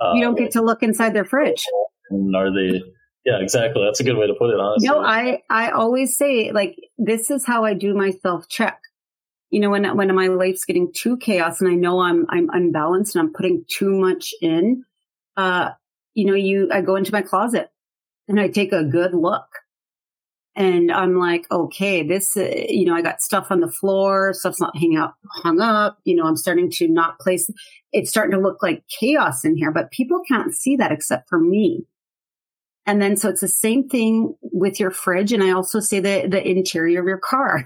Uh, 0.00 0.12
you 0.14 0.20
don't 0.20 0.36
get 0.36 0.50
to 0.52 0.62
look 0.62 0.82
inside 0.82 1.14
their 1.14 1.24
fridge. 1.24 1.64
And 2.10 2.34
are 2.34 2.50
they 2.52 2.82
yeah, 3.30 3.42
exactly. 3.42 3.82
That's 3.84 4.00
a 4.00 4.04
good 4.04 4.16
way 4.16 4.26
to 4.26 4.34
put 4.34 4.50
it, 4.50 4.58
honestly. 4.58 4.88
No, 4.88 5.00
I, 5.00 5.42
I 5.48 5.70
always 5.70 6.16
say, 6.16 6.50
like, 6.52 6.76
this 6.98 7.30
is 7.30 7.46
how 7.46 7.64
I 7.64 7.74
do 7.74 7.94
my 7.94 8.10
self 8.10 8.48
check. 8.48 8.80
You 9.50 9.60
know, 9.60 9.70
when, 9.70 9.84
when 9.96 10.14
my 10.14 10.26
life's 10.26 10.64
getting 10.64 10.92
too 10.92 11.16
chaos 11.16 11.60
and 11.60 11.70
I 11.70 11.74
know 11.74 12.00
I'm, 12.00 12.26
I'm 12.28 12.48
unbalanced 12.50 13.14
and 13.14 13.22
I'm 13.22 13.32
putting 13.32 13.64
too 13.68 13.90
much 13.90 14.32
in, 14.40 14.84
uh, 15.36 15.70
you 16.14 16.26
know, 16.26 16.34
you, 16.34 16.68
I 16.72 16.82
go 16.82 16.96
into 16.96 17.12
my 17.12 17.22
closet 17.22 17.70
and 18.28 18.40
I 18.40 18.48
take 18.48 18.72
a 18.72 18.84
good 18.84 19.12
look 19.12 19.46
and 20.56 20.90
I'm 20.90 21.16
like, 21.16 21.46
okay, 21.50 22.02
this, 22.02 22.36
uh, 22.36 22.48
you 22.68 22.84
know, 22.84 22.94
I 22.94 23.02
got 23.02 23.22
stuff 23.22 23.48
on 23.50 23.60
the 23.60 23.70
floor, 23.70 24.32
stuff's 24.32 24.60
not 24.60 24.76
hanging 24.76 24.96
out, 24.96 25.14
hung 25.42 25.60
up. 25.60 25.98
You 26.04 26.16
know, 26.16 26.24
I'm 26.24 26.36
starting 26.36 26.70
to 26.72 26.88
not 26.88 27.20
place. 27.20 27.50
It's 27.92 28.10
starting 28.10 28.36
to 28.36 28.42
look 28.42 28.62
like 28.62 28.82
chaos 29.00 29.44
in 29.44 29.56
here, 29.56 29.70
but 29.70 29.92
people 29.92 30.20
can't 30.26 30.54
see 30.54 30.76
that 30.76 30.92
except 30.92 31.28
for 31.28 31.38
me. 31.40 31.86
And 32.90 33.00
then 33.00 33.16
so 33.16 33.28
it's 33.28 33.40
the 33.40 33.46
same 33.46 33.88
thing 33.88 34.34
with 34.42 34.80
your 34.80 34.90
fridge. 34.90 35.32
And 35.32 35.44
I 35.44 35.52
also 35.52 35.78
say 35.78 36.00
the, 36.00 36.26
the 36.26 36.44
interior 36.44 36.98
of 37.00 37.06
your 37.06 37.18
car. 37.18 37.64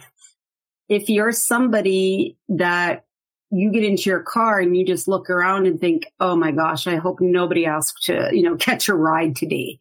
If 0.90 1.08
you're 1.08 1.32
somebody 1.32 2.36
that 2.50 3.06
you 3.50 3.72
get 3.72 3.84
into 3.84 4.10
your 4.10 4.20
car 4.20 4.60
and 4.60 4.76
you 4.76 4.84
just 4.84 5.08
look 5.08 5.30
around 5.30 5.66
and 5.66 5.80
think, 5.80 6.12
Oh 6.20 6.36
my 6.36 6.50
gosh, 6.50 6.86
I 6.86 6.96
hope 6.96 7.22
nobody 7.22 7.64
asked 7.64 8.04
to, 8.04 8.28
you 8.32 8.42
know, 8.42 8.56
catch 8.58 8.86
a 8.90 8.94
ride 8.94 9.34
today 9.34 9.78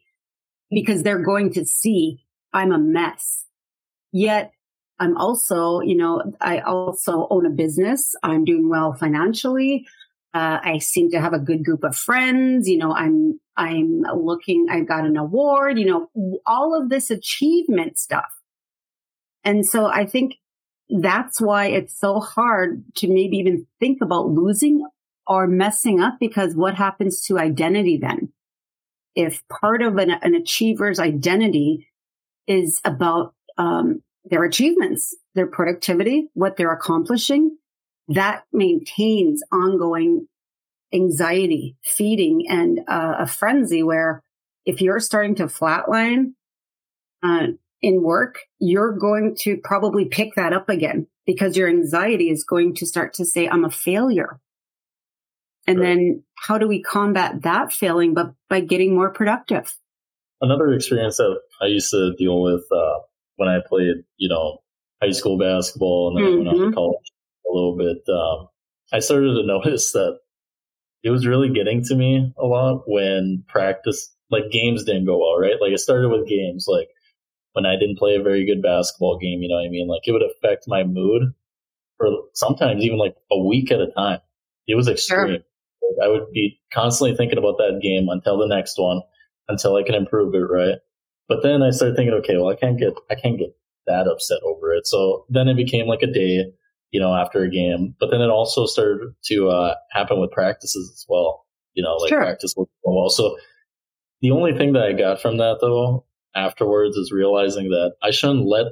because 0.71 1.03
they're 1.03 1.21
going 1.21 1.51
to 1.55 1.65
see 1.65 2.23
I'm 2.53 2.71
a 2.71 2.77
mess. 2.77 3.43
Yet 4.13 4.53
I'm 4.97 5.17
also, 5.17 5.81
you 5.81 5.97
know, 5.97 6.23
I 6.39 6.59
also 6.59 7.27
own 7.29 7.45
a 7.45 7.49
business. 7.49 8.15
I'm 8.23 8.45
doing 8.45 8.69
well 8.69 8.93
financially. 8.93 9.85
Uh, 10.33 10.59
I 10.63 10.79
seem 10.79 11.11
to 11.11 11.21
have 11.21 11.33
a 11.33 11.39
good 11.39 11.63
group 11.63 11.83
of 11.83 11.95
friends. 11.95 12.67
You 12.67 12.79
know, 12.79 12.91
I'm, 12.91 13.39
I'm 13.55 14.01
looking, 14.15 14.67
I 14.69 14.81
got 14.81 15.05
an 15.05 15.15
award, 15.15 15.77
you 15.77 15.85
know, 15.85 16.39
all 16.45 16.79
of 16.79 16.89
this 16.89 17.11
achievement 17.11 17.99
stuff. 17.99 18.33
And 19.43 19.65
so 19.65 19.85
I 19.85 20.05
think 20.05 20.35
that's 20.89 21.39
why 21.39 21.67
it's 21.67 21.97
so 21.99 22.19
hard 22.19 22.83
to 22.95 23.07
maybe 23.07 23.37
even 23.37 23.67
think 23.79 23.99
about 24.01 24.29
losing 24.29 24.85
or 25.27 25.47
messing 25.47 26.01
up 26.01 26.15
because 26.19 26.55
what 26.55 26.75
happens 26.75 27.21
to 27.21 27.37
identity 27.37 27.97
then? 28.01 28.33
If 29.15 29.47
part 29.47 29.81
of 29.83 29.97
an, 29.97 30.09
an 30.09 30.33
achiever's 30.33 30.99
identity 30.99 31.89
is 32.47 32.81
about, 32.83 33.35
um, 33.57 34.01
their 34.25 34.43
achievements, 34.43 35.15
their 35.35 35.47
productivity, 35.47 36.29
what 36.33 36.55
they're 36.55 36.71
accomplishing, 36.71 37.57
that 38.09 38.43
maintains 38.51 39.43
ongoing 39.51 40.27
anxiety 40.93 41.75
feeding 41.83 42.45
and 42.49 42.79
uh, 42.87 43.15
a 43.19 43.27
frenzy 43.27 43.81
where 43.83 44.21
if 44.65 44.81
you're 44.81 44.99
starting 44.99 45.35
to 45.35 45.45
flatline 45.45 46.33
uh, 47.23 47.47
in 47.81 48.01
work, 48.01 48.39
you're 48.59 48.93
going 48.93 49.35
to 49.39 49.57
probably 49.63 50.05
pick 50.05 50.35
that 50.35 50.53
up 50.53 50.69
again 50.69 51.07
because 51.25 51.57
your 51.57 51.67
anxiety 51.67 52.29
is 52.29 52.43
going 52.43 52.75
to 52.75 52.85
start 52.85 53.13
to 53.15 53.25
say, 53.25 53.47
I'm 53.47 53.65
a 53.65 53.71
failure. 53.71 54.39
And 55.65 55.79
right. 55.79 55.85
then 55.85 56.23
how 56.35 56.57
do 56.57 56.67
we 56.67 56.81
combat 56.81 57.43
that 57.43 57.71
failing? 57.71 58.13
But 58.13 58.33
by 58.49 58.59
getting 58.59 58.95
more 58.95 59.11
productive. 59.11 59.75
Another 60.41 60.73
experience 60.73 61.17
that 61.17 61.39
I 61.61 61.67
used 61.67 61.89
to 61.91 62.13
deal 62.17 62.41
with 62.41 62.65
uh, 62.71 62.99
when 63.37 63.47
I 63.47 63.59
played, 63.65 64.03
you 64.17 64.27
know, 64.27 64.59
high 65.01 65.11
school 65.11 65.37
basketball 65.37 66.09
and 66.09 66.17
then 66.17 66.33
mm-hmm. 66.33 66.45
went 66.45 66.61
on 66.61 66.69
to 66.69 66.75
college 66.75 67.12
a 67.49 67.53
little 67.53 67.77
bit. 67.77 68.03
Um, 68.13 68.47
I 68.91 68.99
started 68.99 69.33
to 69.33 69.43
notice 69.45 69.91
that 69.93 70.19
it 71.03 71.09
was 71.09 71.27
really 71.27 71.49
getting 71.49 71.83
to 71.85 71.95
me 71.95 72.33
a 72.37 72.45
lot 72.45 72.83
when 72.87 73.43
practice, 73.47 74.13
like 74.29 74.51
games 74.51 74.83
didn't 74.83 75.05
go 75.05 75.19
well, 75.19 75.39
right? 75.39 75.59
Like 75.61 75.73
it 75.73 75.79
started 75.79 76.09
with 76.09 76.27
games, 76.27 76.65
like 76.67 76.87
when 77.53 77.65
I 77.65 77.75
didn't 77.77 77.99
play 77.99 78.15
a 78.15 78.23
very 78.23 78.45
good 78.45 78.61
basketball 78.61 79.17
game, 79.19 79.41
you 79.41 79.49
know 79.49 79.55
what 79.55 79.65
I 79.65 79.69
mean? 79.69 79.87
Like 79.87 80.01
it 80.05 80.11
would 80.11 80.23
affect 80.23 80.65
my 80.67 80.83
mood 80.83 81.33
for 81.97 82.07
sometimes 82.33 82.83
even 82.83 82.97
like 82.97 83.15
a 83.31 83.37
week 83.37 83.71
at 83.71 83.81
a 83.81 83.91
time. 83.91 84.19
It 84.67 84.75
was 84.75 84.87
extreme. 84.87 85.27
Sure. 85.27 85.33
Like 85.33 86.05
I 86.05 86.07
would 86.07 86.31
be 86.31 86.59
constantly 86.73 87.15
thinking 87.15 87.37
about 87.37 87.57
that 87.57 87.79
game 87.81 88.07
until 88.09 88.37
the 88.37 88.47
next 88.47 88.77
one, 88.77 89.01
until 89.49 89.75
I 89.75 89.83
can 89.83 89.95
improve 89.95 90.33
it, 90.33 90.39
right? 90.39 90.79
But 91.27 91.43
then 91.43 91.61
I 91.61 91.71
started 91.71 91.95
thinking, 91.95 92.13
okay, 92.15 92.37
well, 92.37 92.49
I 92.49 92.55
can't 92.55 92.79
get, 92.79 92.93
I 93.11 93.15
can't 93.15 93.37
get 93.37 93.55
that 93.87 94.07
upset 94.07 94.39
over 94.43 94.73
it. 94.73 94.87
So 94.87 95.25
then 95.29 95.47
it 95.47 95.55
became 95.55 95.87
like 95.87 96.01
a 96.01 96.07
day 96.07 96.45
you 96.93 97.01
know, 97.01 97.13
after 97.13 97.43
a 97.43 97.49
game. 97.49 97.95
But 97.99 98.11
then 98.11 98.21
it 98.21 98.29
also 98.29 98.65
started 98.67 99.13
to 99.25 99.49
uh, 99.49 99.75
happen 99.91 100.21
with 100.21 100.31
practices 100.31 100.89
as 100.93 101.05
well. 101.09 101.45
You 101.73 101.83
know, 101.83 101.95
like 101.95 102.09
sure. 102.09 102.21
practice 102.21 102.53
was 102.55 102.67
well. 102.83 103.09
So 103.09 103.35
the 104.21 104.31
only 104.31 104.55
thing 104.55 104.73
that 104.73 104.83
I 104.83 104.93
got 104.93 105.19
from 105.19 105.37
that 105.37 105.57
though 105.59 106.05
afterwards 106.35 106.95
is 106.95 107.11
realizing 107.11 107.69
that 107.71 107.95
I 108.01 108.11
shouldn't 108.11 108.45
let 108.45 108.67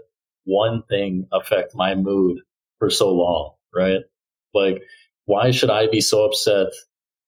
one 0.45 0.83
thing 0.87 1.27
affect 1.31 1.73
my 1.75 1.95
mood 1.95 2.37
for 2.77 2.91
so 2.91 3.11
long, 3.11 3.55
right? 3.75 4.01
Like, 4.53 4.83
why 5.25 5.51
should 5.51 5.69
I 5.71 5.87
be 5.87 6.01
so 6.01 6.23
upset 6.23 6.67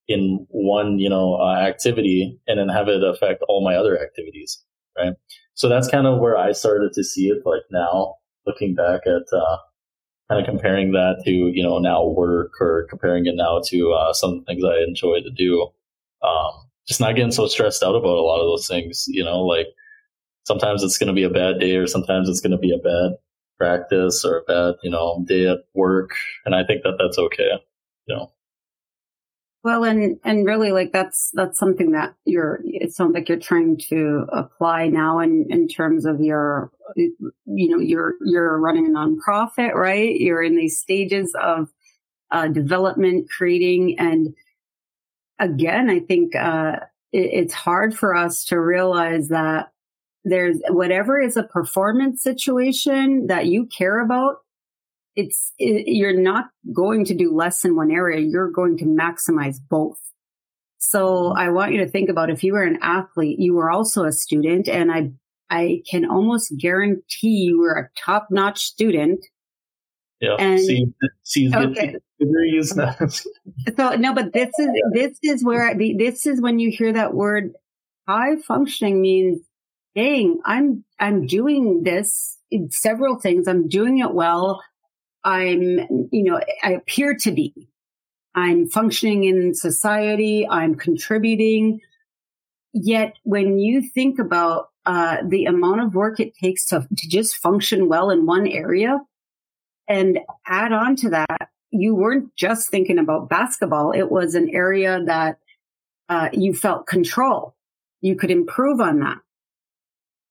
in 0.08 0.46
one, 0.50 1.00
you 1.00 1.10
know, 1.10 1.36
uh, 1.36 1.56
activity 1.56 2.40
and 2.48 2.60
then 2.60 2.70
have 2.70 2.88
it 2.88 3.04
affect 3.04 3.44
all 3.48 3.64
my 3.64 3.76
other 3.76 4.00
activities, 4.00 4.64
right? 4.98 5.14
So 5.56 5.70
that's 5.70 5.88
kind 5.88 6.06
of 6.06 6.20
where 6.20 6.38
I 6.38 6.52
started 6.52 6.94
to 6.94 7.04
see 7.04 7.28
it. 7.28 7.44
Like 7.46 7.62
now, 7.72 8.16
looking 8.46 8.76
back 8.76 9.02
at 9.06 9.36
uh, 9.36 9.58
kind 10.34 10.46
of 10.46 10.52
comparing 10.52 10.92
that 10.92 11.22
to 11.26 11.32
you 11.32 11.64
know 11.64 11.80
now 11.80 12.06
work 12.06 12.54
or 12.60 12.88
comparing 12.90 13.26
it 13.26 13.36
now 13.36 13.62
to 13.66 13.92
uh, 13.94 14.14
some 14.14 14.44
things 14.46 14.64
I 14.64 14.84
enjoy 14.88 15.22
to 15.22 15.30
do. 15.30 15.70
Um, 16.24 16.52
just 16.88 17.00
not 17.00 17.16
getting 17.16 17.32
so 17.32 17.48
stressed 17.48 17.84
out 17.84 17.96
about 17.96 18.18
a 18.18 18.22
lot 18.22 18.40
of 18.40 18.48
those 18.48 18.68
things. 18.68 19.06
You 19.08 19.24
know, 19.24 19.42
like 19.42 19.68
sometimes 20.44 20.84
it's 20.84 20.98
going 20.98 21.08
to 21.08 21.14
be 21.14 21.24
a 21.24 21.30
bad 21.30 21.60
day, 21.60 21.76
or 21.76 21.88
sometimes 21.88 22.30
it's 22.30 22.42
going 22.42 22.52
to 22.52 22.58
be 22.58 22.74
a 22.74 22.78
bad 22.78 23.18
practice 23.58 24.26
or 24.26 24.40
a 24.40 24.44
bad 24.44 24.76
you 24.84 24.90
know 24.90 25.24
day 25.28 25.48
at 25.48 25.60
work, 25.74 26.12
and 26.46 26.56
I 26.56 26.64
think 26.64 26.84
that 26.84 26.98
that's 27.00 27.18
okay. 27.18 27.52
You 28.08 28.16
know. 28.16 28.32
Well, 29.64 29.86
and, 29.86 30.20
and 30.26 30.46
really 30.46 30.74
like 30.74 30.92
that's, 30.92 31.32
that's 31.34 31.58
something 31.58 31.92
that 31.92 32.16
you're, 32.26 32.60
it 32.66 32.94
sounds 32.94 33.14
like 33.14 33.30
you're 33.30 33.40
trying 33.40 33.78
to 33.90 34.26
apply 34.34 34.90
now 34.90 35.20
in, 35.20 35.46
in 35.50 35.70
terms 35.70 36.06
of 36.06 36.20
your, 36.20 36.70
you 36.98 37.16
know, 37.46 37.80
you're, 37.80 38.16
you're 38.26 38.60
running 38.60 38.88
a 38.88 38.90
nonprofit, 38.90 39.74
right? 39.74 40.20
You're 40.20 40.44
in 40.44 40.58
these 40.58 40.80
stages 40.80 41.34
of, 41.42 41.70
uh, 42.30 42.50
development, 42.50 43.30
creating. 43.30 43.96
And 44.00 44.34
again, 45.40 45.90
I 45.90 46.00
think, 46.02 46.36
uh, 46.36 46.80
it, 47.14 47.30
it's 47.32 47.54
hard 47.54 47.98
for 47.98 48.14
us 48.14 48.44
to 48.46 48.60
realize 48.60 49.30
that 49.30 49.72
there's 50.26 50.58
whatever 50.70 51.22
is 51.22 51.38
a 51.38 51.44
performance 51.44 52.22
situation 52.22 53.28
that 53.28 53.46
you 53.46 53.66
care 53.66 54.02
about 54.02 54.38
it's 55.16 55.54
it, 55.58 55.86
you're 55.88 56.20
not 56.20 56.46
going 56.74 57.06
to 57.06 57.14
do 57.14 57.36
less 57.36 57.66
in 57.66 57.76
one 57.76 57.92
area 57.92 58.20
you're 58.20 58.52
going 58.52 58.78
to 58.78 58.86
maximize 58.86 59.58
both. 59.70 60.00
So 60.78 61.34
i 61.38 61.50
want 61.50 61.74
you 61.74 61.80
to 61.80 61.90
think 61.90 62.10
about 62.10 62.30
if 62.30 62.44
you 62.44 62.54
were 62.54 62.64
an 62.64 62.80
athlete 62.82 63.40
you 63.40 63.54
were 63.54 63.72
also 63.72 64.04
a 64.04 64.12
student 64.12 64.68
and 64.68 64.92
i 64.92 65.12
i 65.50 65.82
can 65.90 66.06
almost 66.06 66.54
guarantee 66.58 67.46
you 67.48 67.60
were 67.60 67.74
a 67.74 67.90
top-notch 68.00 68.64
student. 68.64 69.26
Yeah 70.20 70.36
and 70.40 70.60
see, 70.60 70.88
see 71.24 71.54
okay. 71.54 71.96
degrees. 72.20 72.78
So 73.78 73.90
no 73.96 74.14
but 74.14 74.34
this 74.34 74.52
is 74.58 74.70
this 74.94 75.20
is 75.24 75.44
where 75.44 75.76
this 75.76 76.26
is 76.26 76.42
when 76.42 76.60
you 76.60 76.72
hear 76.72 76.94
that 76.94 77.14
word 77.14 77.54
high 78.08 78.36
functioning 78.38 79.02
means 79.02 79.40
dang 79.96 80.40
i'm 80.46 80.84
i'm 81.00 81.26
doing 81.26 81.84
this 81.84 82.38
in 82.52 82.70
several 82.70 83.20
things 83.20 83.48
i'm 83.48 83.68
doing 83.68 84.00
it 84.00 84.14
well 84.14 84.62
I'm, 85.24 86.10
you 86.12 86.24
know, 86.24 86.40
I 86.64 86.72
appear 86.72 87.16
to 87.22 87.32
be. 87.32 87.54
I'm 88.36 88.68
functioning 88.68 89.24
in 89.26 89.54
society. 89.54 90.48
I'm 90.50 90.76
contributing. 90.76 91.80
Yet 92.74 93.14
when 93.24 93.60
you 93.60 93.82
think 93.82 94.20
about 94.20 94.70
uh, 94.86 95.18
the 95.28 95.46
amount 95.46 95.82
of 95.82 95.96
work 95.96 96.20
it 96.20 96.36
takes 96.36 96.66
to, 96.68 96.88
to 96.98 97.08
just 97.08 97.38
function 97.38 97.88
well 97.88 98.10
in 98.10 98.26
one 98.26 98.48
area 98.48 99.00
and 99.88 100.20
add 100.48 100.72
on 100.72 100.96
to 100.98 101.12
that, 101.12 101.50
you 101.70 101.96
weren't 101.96 102.36
just 102.36 102.70
thinking 102.70 103.00
about 103.00 103.30
basketball. 103.30 103.92
It 103.92 104.12
was 104.12 104.36
an 104.36 104.50
area 104.50 105.04
that 105.06 105.38
uh, 106.10 106.30
you 106.34 106.54
felt 106.54 106.88
control. 106.88 107.56
You 108.02 108.16
could 108.16 108.32
improve 108.32 108.82
on 108.82 109.00
that. 109.00 109.20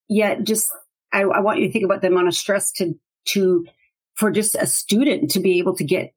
Yet 0.09 0.45
just, 0.45 0.71
I, 1.13 1.23
I 1.23 1.41
want 1.41 1.61
you 1.61 1.67
to 1.67 1.73
think 1.73 1.85
about 1.85 2.03
the 2.03 2.09
amount 2.09 2.29
of 2.29 2.35
stress 2.35 2.73
to, 2.73 2.95
to, 3.29 3.67
for 4.15 4.31
just 4.31 4.55
a 4.55 4.67
student 4.67 5.31
to 5.31 5.41
be 5.41 5.59
able 5.59 5.75
to 5.77 5.85
get 5.85 6.13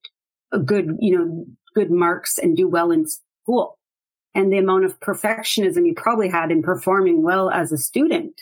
a 0.52 0.60
good, 0.60 0.98
you 1.00 1.18
know, 1.18 1.46
good 1.74 1.92
marks 1.92 2.38
and 2.38 2.56
do 2.56 2.68
well 2.68 2.92
in 2.92 3.06
school 3.08 3.78
and 4.36 4.52
the 4.52 4.58
amount 4.58 4.84
of 4.84 5.00
perfectionism 5.00 5.88
you 5.88 5.94
probably 5.96 6.28
had 6.28 6.52
in 6.52 6.62
performing 6.62 7.24
well 7.24 7.50
as 7.50 7.72
a 7.72 7.78
student, 7.78 8.42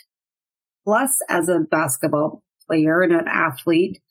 plus 0.84 1.16
as 1.28 1.48
a 1.48 1.60
basketball 1.60 2.42
player 2.66 3.00
and 3.00 3.12
an 3.12 3.28
athlete, 3.28 4.02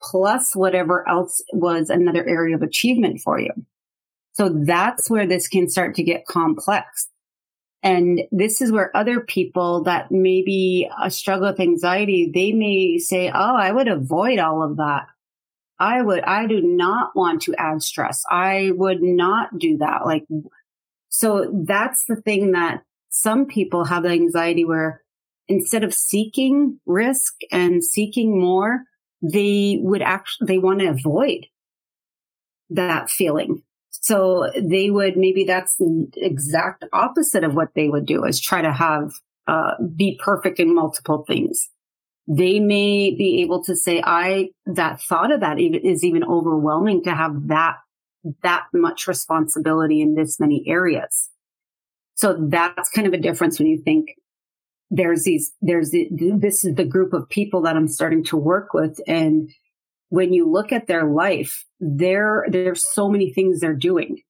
plus 0.00 0.54
whatever 0.54 1.06
else 1.08 1.42
was 1.52 1.90
another 1.90 2.26
area 2.26 2.54
of 2.54 2.62
achievement 2.62 3.20
for 3.20 3.40
you. 3.40 3.50
So 4.34 4.48
that's 4.64 5.10
where 5.10 5.26
this 5.26 5.48
can 5.48 5.68
start 5.68 5.96
to 5.96 6.02
get 6.02 6.26
complex. 6.26 7.08
And 7.82 8.20
this 8.30 8.62
is 8.62 8.70
where 8.70 8.96
other 8.96 9.20
people 9.20 9.82
that 9.84 10.10
maybe 10.10 10.88
uh, 11.02 11.08
struggle 11.08 11.48
with 11.48 11.58
anxiety, 11.60 12.30
they 12.32 12.52
may 12.52 12.98
say, 12.98 13.28
Oh, 13.28 13.56
I 13.56 13.72
would 13.72 13.88
avoid 13.88 14.38
all 14.38 14.62
of 14.62 14.76
that. 14.76 15.06
I 15.80 16.00
would, 16.00 16.22
I 16.22 16.46
do 16.46 16.60
not 16.62 17.16
want 17.16 17.42
to 17.42 17.54
add 17.56 17.82
stress. 17.82 18.22
I 18.30 18.70
would 18.72 19.02
not 19.02 19.58
do 19.58 19.78
that. 19.78 20.06
Like, 20.06 20.24
so 21.08 21.50
that's 21.66 22.04
the 22.04 22.16
thing 22.16 22.52
that 22.52 22.84
some 23.08 23.46
people 23.46 23.84
have 23.86 24.04
the 24.04 24.10
anxiety 24.10 24.64
where 24.64 25.02
instead 25.48 25.82
of 25.82 25.92
seeking 25.92 26.78
risk 26.86 27.34
and 27.50 27.82
seeking 27.82 28.40
more, 28.40 28.84
they 29.22 29.78
would 29.82 30.02
actually, 30.02 30.46
they 30.46 30.58
want 30.58 30.80
to 30.80 30.86
avoid 30.86 31.46
that 32.70 33.10
feeling. 33.10 33.62
So 34.02 34.50
they 34.60 34.90
would, 34.90 35.16
maybe 35.16 35.44
that's 35.44 35.76
the 35.76 36.08
exact 36.16 36.84
opposite 36.92 37.44
of 37.44 37.54
what 37.54 37.68
they 37.76 37.88
would 37.88 38.04
do 38.04 38.24
is 38.24 38.40
try 38.40 38.60
to 38.60 38.72
have, 38.72 39.12
uh, 39.46 39.74
be 39.94 40.20
perfect 40.22 40.58
in 40.58 40.74
multiple 40.74 41.24
things. 41.24 41.68
They 42.26 42.58
may 42.58 43.14
be 43.14 43.42
able 43.42 43.62
to 43.62 43.76
say, 43.76 44.02
I, 44.04 44.48
that 44.66 45.00
thought 45.00 45.32
of 45.32 45.40
that 45.40 45.60
is 45.60 46.02
even 46.02 46.24
overwhelming 46.24 47.04
to 47.04 47.14
have 47.14 47.46
that, 47.46 47.76
that 48.42 48.64
much 48.74 49.06
responsibility 49.06 50.00
in 50.00 50.16
this 50.16 50.40
many 50.40 50.64
areas. 50.66 51.30
So 52.14 52.36
that's 52.48 52.90
kind 52.90 53.06
of 53.06 53.12
a 53.12 53.18
difference 53.18 53.60
when 53.60 53.68
you 53.68 53.82
think 53.84 54.16
there's 54.90 55.22
these, 55.22 55.52
there's 55.60 55.90
the, 55.90 56.08
this 56.10 56.64
is 56.64 56.74
the 56.74 56.84
group 56.84 57.12
of 57.12 57.28
people 57.28 57.62
that 57.62 57.76
I'm 57.76 57.88
starting 57.88 58.24
to 58.24 58.36
work 58.36 58.74
with. 58.74 59.00
And 59.06 59.48
when 60.12 60.34
you 60.34 60.46
look 60.46 60.72
at 60.72 60.88
their 60.88 61.06
life, 61.06 61.64
there, 61.80 62.44
there's 62.46 62.84
so 62.92 63.08
many 63.08 63.32
things 63.32 63.60
they're 63.60 63.72
doing. 63.72 64.20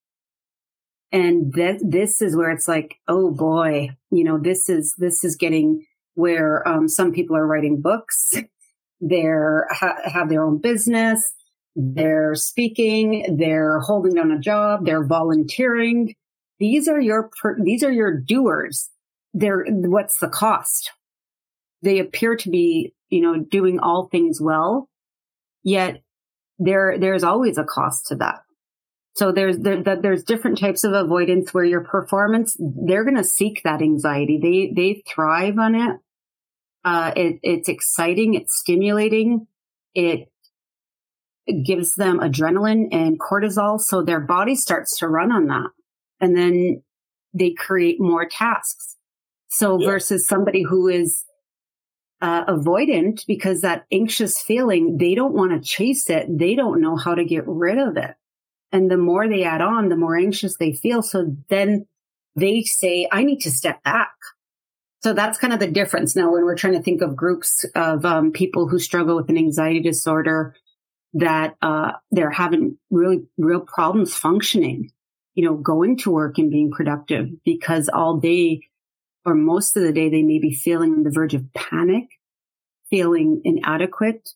And 1.10 1.52
that 1.54 1.80
this 1.82 2.22
is 2.22 2.36
where 2.36 2.52
it's 2.52 2.68
like, 2.68 2.94
oh 3.08 3.32
boy, 3.32 3.88
you 4.12 4.22
know, 4.22 4.38
this 4.38 4.68
is, 4.68 4.94
this 4.98 5.24
is 5.24 5.34
getting 5.34 5.84
where, 6.14 6.66
um, 6.68 6.86
some 6.86 7.10
people 7.10 7.36
are 7.36 7.48
writing 7.48 7.80
books. 7.80 8.32
They're 9.00 9.66
ha- 9.70 9.98
have 10.04 10.28
their 10.28 10.44
own 10.44 10.60
business. 10.60 11.34
They're 11.74 12.36
speaking. 12.36 13.36
They're 13.36 13.80
holding 13.80 14.14
down 14.14 14.30
a 14.30 14.38
job. 14.38 14.86
They're 14.86 15.04
volunteering. 15.04 16.14
These 16.60 16.86
are 16.86 17.00
your, 17.00 17.28
per- 17.42 17.58
these 17.60 17.82
are 17.82 17.90
your 17.90 18.16
doers. 18.16 18.88
They're, 19.34 19.64
what's 19.66 20.20
the 20.20 20.28
cost? 20.28 20.92
They 21.82 21.98
appear 21.98 22.36
to 22.36 22.50
be, 22.50 22.94
you 23.10 23.20
know, 23.20 23.40
doing 23.40 23.80
all 23.80 24.06
things 24.06 24.40
well, 24.40 24.88
yet 25.62 26.02
there, 26.58 26.96
there's 26.98 27.24
always 27.24 27.58
a 27.58 27.64
cost 27.64 28.06
to 28.08 28.16
that. 28.16 28.42
So 29.14 29.30
there's, 29.30 29.58
there, 29.58 29.82
there's 29.82 30.24
different 30.24 30.58
types 30.58 30.84
of 30.84 30.92
avoidance 30.92 31.52
where 31.52 31.64
your 31.64 31.84
performance, 31.84 32.56
they're 32.58 33.04
going 33.04 33.16
to 33.16 33.24
seek 33.24 33.62
that 33.64 33.82
anxiety. 33.82 34.38
They, 34.42 34.72
they 34.74 35.02
thrive 35.06 35.58
on 35.58 35.74
it. 35.74 35.96
Uh, 36.84 37.12
it, 37.14 37.38
it's 37.42 37.68
exciting. 37.68 38.34
It's 38.34 38.58
stimulating. 38.58 39.46
It, 39.94 40.28
gives 41.64 41.94
them 41.94 42.20
adrenaline 42.20 42.88
and 42.92 43.18
cortisol. 43.18 43.80
So 43.80 44.02
their 44.02 44.20
body 44.20 44.54
starts 44.54 44.98
to 44.98 45.08
run 45.08 45.32
on 45.32 45.46
that 45.46 45.70
and 46.20 46.36
then 46.36 46.82
they 47.34 47.52
create 47.52 48.00
more 48.00 48.26
tasks. 48.26 48.96
So 49.48 49.78
yeah. 49.78 49.88
versus 49.88 50.26
somebody 50.26 50.62
who 50.62 50.88
is 50.88 51.24
uh, 52.22 52.44
avoidant 52.46 53.26
because 53.26 53.60
that 53.60 53.84
anxious 53.92 54.40
feeling, 54.40 54.96
they 54.96 55.14
don't 55.14 55.34
want 55.34 55.52
to 55.52 55.68
chase 55.68 56.08
it. 56.08 56.26
They 56.28 56.54
don't 56.54 56.80
know 56.80 56.96
how 56.96 57.14
to 57.14 57.24
get 57.24 57.44
rid 57.46 57.78
of 57.78 57.96
it. 57.96 58.14
And 58.70 58.90
the 58.90 58.96
more 58.96 59.28
they 59.28 59.44
add 59.44 59.60
on, 59.60 59.88
the 59.88 59.96
more 59.96 60.16
anxious 60.16 60.56
they 60.56 60.72
feel. 60.72 61.02
So 61.02 61.36
then 61.50 61.86
they 62.36 62.62
say, 62.62 63.08
I 63.12 63.24
need 63.24 63.40
to 63.40 63.50
step 63.50 63.82
back. 63.82 64.12
So 65.02 65.12
that's 65.12 65.36
kind 65.36 65.52
of 65.52 65.58
the 65.58 65.70
difference 65.70 66.16
now 66.16 66.32
when 66.32 66.44
we're 66.44 66.56
trying 66.56 66.74
to 66.74 66.82
think 66.82 67.02
of 67.02 67.16
groups 67.16 67.66
of 67.74 68.04
um, 68.04 68.32
people 68.32 68.68
who 68.68 68.78
struggle 68.78 69.16
with 69.16 69.28
an 69.28 69.36
anxiety 69.36 69.80
disorder 69.80 70.54
that 71.14 71.56
uh, 71.60 71.92
they're 72.10 72.30
having 72.30 72.78
really 72.90 73.24
real 73.36 73.60
problems 73.60 74.14
functioning 74.14 74.90
you 75.34 75.44
know, 75.44 75.54
going 75.54 75.96
to 75.98 76.10
work 76.10 76.38
and 76.38 76.50
being 76.50 76.70
productive 76.70 77.28
because 77.44 77.88
all 77.88 78.18
day 78.18 78.60
or 79.24 79.34
most 79.34 79.76
of 79.76 79.82
the 79.82 79.92
day 79.92 80.08
they 80.08 80.22
may 80.22 80.38
be 80.38 80.52
feeling 80.52 80.92
on 80.92 81.02
the 81.02 81.10
verge 81.10 81.34
of 81.34 81.52
panic, 81.52 82.08
feeling 82.90 83.40
inadequate, 83.44 84.28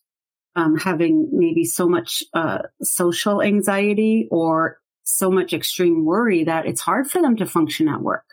um, 0.55 0.77
having 0.77 1.29
maybe 1.33 1.63
so 1.63 1.87
much 1.87 2.23
uh, 2.33 2.59
social 2.81 3.41
anxiety 3.41 4.27
or 4.31 4.79
so 5.03 5.29
much 5.31 5.53
extreme 5.53 6.03
worry 6.03 6.43
that 6.43 6.65
it's 6.65 6.81
hard 6.81 7.09
for 7.09 7.21
them 7.21 7.37
to 7.37 7.45
function 7.45 7.87
at 7.87 8.01
work. 8.01 8.25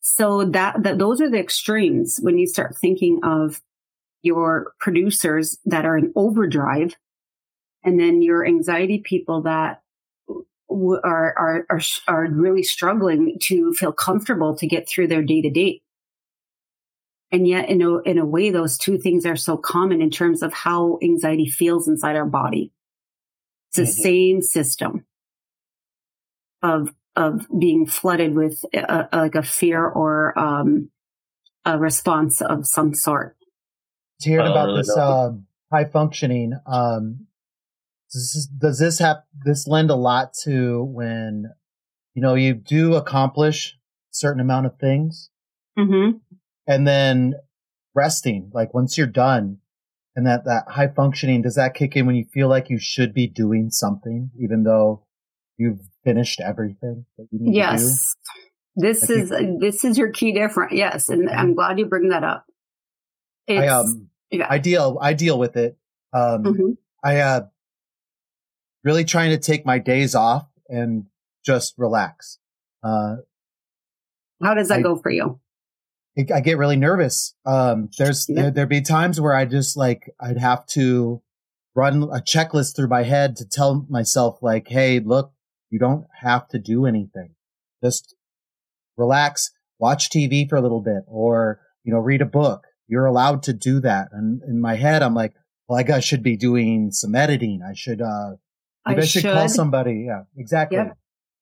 So 0.00 0.44
that, 0.46 0.82
that 0.82 0.98
those 0.98 1.20
are 1.20 1.30
the 1.30 1.38
extremes 1.38 2.18
when 2.20 2.38
you 2.38 2.46
start 2.46 2.76
thinking 2.76 3.20
of 3.22 3.60
your 4.22 4.72
producers 4.80 5.58
that 5.64 5.84
are 5.84 5.98
in 5.98 6.12
overdrive 6.16 6.96
and 7.84 7.98
then 7.98 8.22
your 8.22 8.46
anxiety 8.46 9.02
people 9.04 9.42
that 9.42 9.81
are, 10.70 11.38
are, 11.38 11.66
are, 11.68 11.80
are 12.08 12.26
really 12.30 12.62
struggling 12.62 13.38
to 13.42 13.72
feel 13.74 13.92
comfortable 13.92 14.56
to 14.56 14.66
get 14.66 14.88
through 14.88 15.08
their 15.08 15.22
day 15.22 15.42
to 15.42 15.50
day. 15.50 15.82
And 17.30 17.46
yet 17.48 17.68
in 17.68 17.80
a, 17.82 17.98
in 18.00 18.18
a 18.18 18.26
way, 18.26 18.50
those 18.50 18.76
two 18.76 18.98
things 18.98 19.24
are 19.24 19.36
so 19.36 19.56
common 19.56 20.02
in 20.02 20.10
terms 20.10 20.42
of 20.42 20.52
how 20.52 20.98
anxiety 21.02 21.46
feels 21.46 21.88
inside 21.88 22.16
our 22.16 22.26
body. 22.26 22.72
It's 23.68 23.76
the 23.76 23.82
mm-hmm. 23.84 24.02
same 24.02 24.42
system 24.42 25.06
of, 26.62 26.94
of 27.16 27.46
being 27.58 27.86
flooded 27.86 28.34
with 28.34 28.64
a, 28.74 29.08
a, 29.12 29.16
like 29.18 29.34
a 29.34 29.42
fear 29.42 29.84
or, 29.86 30.38
um, 30.38 30.90
a 31.64 31.78
response 31.78 32.40
of 32.42 32.66
some 32.66 32.92
sort. 32.92 33.36
Hearing 34.20 34.46
about 34.46 34.66
really 34.66 34.80
this, 34.80 34.96
um, 34.96 35.46
high 35.72 35.86
functioning, 35.86 36.52
um, 36.66 37.26
does 38.12 38.32
this, 38.34 38.46
does 38.46 38.78
this 38.78 38.98
have 38.98 39.18
this 39.44 39.66
lend 39.66 39.90
a 39.90 39.94
lot 39.94 40.34
to 40.44 40.82
when 40.84 41.50
you 42.14 42.22
know 42.22 42.34
you 42.34 42.54
do 42.54 42.94
accomplish 42.94 43.78
a 44.12 44.14
certain 44.14 44.40
amount 44.40 44.66
of 44.66 44.78
things 44.78 45.30
mm-hmm. 45.78 46.18
and 46.66 46.86
then 46.86 47.34
resting 47.94 48.50
like 48.52 48.74
once 48.74 48.98
you're 48.98 49.06
done 49.06 49.58
and 50.14 50.26
that 50.26 50.44
that 50.44 50.64
high 50.68 50.88
functioning 50.88 51.42
does 51.42 51.54
that 51.54 51.74
kick 51.74 51.96
in 51.96 52.06
when 52.06 52.16
you 52.16 52.24
feel 52.24 52.48
like 52.48 52.68
you 52.70 52.78
should 52.78 53.14
be 53.14 53.26
doing 53.26 53.70
something 53.70 54.30
even 54.38 54.62
though 54.62 55.04
you've 55.56 55.80
finished 56.04 56.40
everything 56.40 57.04
that 57.16 57.26
you 57.30 57.38
need 57.40 57.54
yes. 57.54 58.14
this 58.74 59.08
like 59.08 59.18
is 59.18 59.30
you, 59.30 59.58
this 59.60 59.84
is 59.84 59.98
your 59.98 60.10
key 60.10 60.32
difference 60.32 60.72
yes 60.74 61.08
and 61.08 61.30
i'm 61.30 61.54
glad 61.54 61.78
you 61.78 61.86
bring 61.86 62.08
that 62.10 62.24
up 62.24 62.46
it's, 63.46 63.62
i 63.62 63.66
um 63.68 64.08
yeah. 64.30 64.46
i 64.48 64.58
deal 64.58 64.98
i 65.00 65.12
deal 65.12 65.38
with 65.38 65.56
it 65.56 65.78
um 66.12 66.42
mm-hmm. 66.42 66.70
i 67.04 67.18
uh 67.18 67.42
really 68.84 69.04
trying 69.04 69.30
to 69.30 69.38
take 69.38 69.64
my 69.64 69.78
days 69.78 70.14
off 70.14 70.46
and 70.68 71.06
just 71.44 71.74
relax. 71.76 72.38
Uh, 72.82 73.16
How 74.42 74.54
does 74.54 74.68
that 74.68 74.78
I, 74.78 74.82
go 74.82 74.96
for 74.96 75.10
you? 75.10 75.40
I 76.16 76.40
get 76.40 76.58
really 76.58 76.76
nervous. 76.76 77.34
Um, 77.46 77.88
there's, 77.98 78.26
yeah. 78.28 78.42
there, 78.42 78.50
there'd 78.50 78.68
be 78.68 78.82
times 78.82 79.20
where 79.20 79.34
I 79.34 79.44
just 79.44 79.76
like, 79.76 80.10
I'd 80.20 80.38
have 80.38 80.66
to 80.68 81.22
run 81.74 82.02
a 82.02 82.20
checklist 82.20 82.76
through 82.76 82.88
my 82.88 83.02
head 83.02 83.36
to 83.36 83.48
tell 83.48 83.86
myself 83.88 84.38
like, 84.42 84.68
Hey, 84.68 85.00
look, 85.00 85.32
you 85.70 85.78
don't 85.78 86.06
have 86.20 86.48
to 86.48 86.58
do 86.58 86.84
anything. 86.86 87.34
Just 87.82 88.14
relax, 88.96 89.52
watch 89.78 90.10
TV 90.10 90.48
for 90.48 90.56
a 90.56 90.60
little 90.60 90.82
bit 90.82 91.04
or, 91.06 91.60
you 91.82 91.92
know, 91.92 91.98
read 91.98 92.20
a 92.20 92.26
book. 92.26 92.64
You're 92.88 93.06
allowed 93.06 93.42
to 93.44 93.52
do 93.54 93.80
that. 93.80 94.08
And 94.12 94.42
in 94.42 94.60
my 94.60 94.74
head, 94.74 95.02
I'm 95.02 95.14
like, 95.14 95.32
well, 95.66 95.82
I 95.82 96.00
should 96.00 96.22
be 96.22 96.36
doing 96.36 96.90
some 96.90 97.14
editing. 97.14 97.62
I 97.66 97.72
should, 97.72 98.02
uh, 98.02 98.32
I, 98.84 98.94
I 98.94 99.00
should, 99.00 99.22
should, 99.22 99.32
call 99.32 99.48
somebody. 99.48 100.04
Yeah, 100.06 100.24
exactly. 100.36 100.78
Yep. 100.78 100.96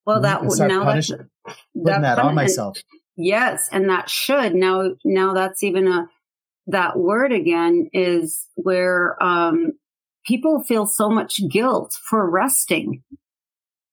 Well, 0.05 0.21
that 0.21 0.43
would 0.43 0.59
now 0.59 0.83
punish, 0.83 1.09
that, 1.09 1.27
putting 1.45 1.83
that, 1.83 2.01
that 2.01 2.19
on 2.19 2.35
myself. 2.35 2.77
Yes, 3.17 3.69
and 3.71 3.89
that 3.89 4.09
should 4.09 4.55
now 4.55 4.91
now 5.03 5.33
that's 5.33 5.63
even 5.63 5.87
a 5.87 6.07
that 6.67 6.97
word 6.97 7.31
again 7.31 7.89
is 7.93 8.47
where 8.55 9.21
um, 9.21 9.73
people 10.25 10.63
feel 10.63 10.85
so 10.85 11.09
much 11.09 11.41
guilt 11.49 11.97
for 12.09 12.29
resting 12.29 13.03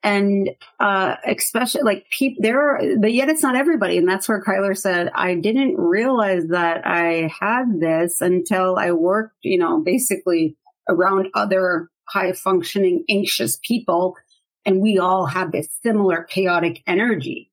and 0.03 0.51
uh, 0.79 1.17
especially 1.27 1.83
like 1.83 2.07
people 2.11 2.43
there 2.43 2.61
are 2.61 2.81
but 3.01 3.13
yet 3.13 3.29
it's 3.29 3.43
not 3.43 3.57
everybody 3.57 3.99
and 3.99 4.09
that's 4.09 4.29
where 4.29 4.43
kyler 4.43 4.77
said 4.77 5.11
i 5.15 5.35
didn't 5.35 5.77
realize 5.77 6.47
that 6.51 6.87
i 6.87 7.29
had 7.41 7.81
this 7.81 8.21
until 8.21 8.77
i 8.77 8.93
worked 8.93 9.35
you 9.43 9.59
know 9.59 9.81
basically 9.81 10.57
around 10.89 11.27
other 11.35 11.89
high 12.09 12.33
functioning 12.33 13.05
anxious 13.09 13.59
people 13.63 14.17
and 14.65 14.81
we 14.81 14.99
all 14.99 15.27
have 15.27 15.53
this 15.53 15.69
similar 15.83 16.25
chaotic 16.25 16.83
energy 16.87 17.51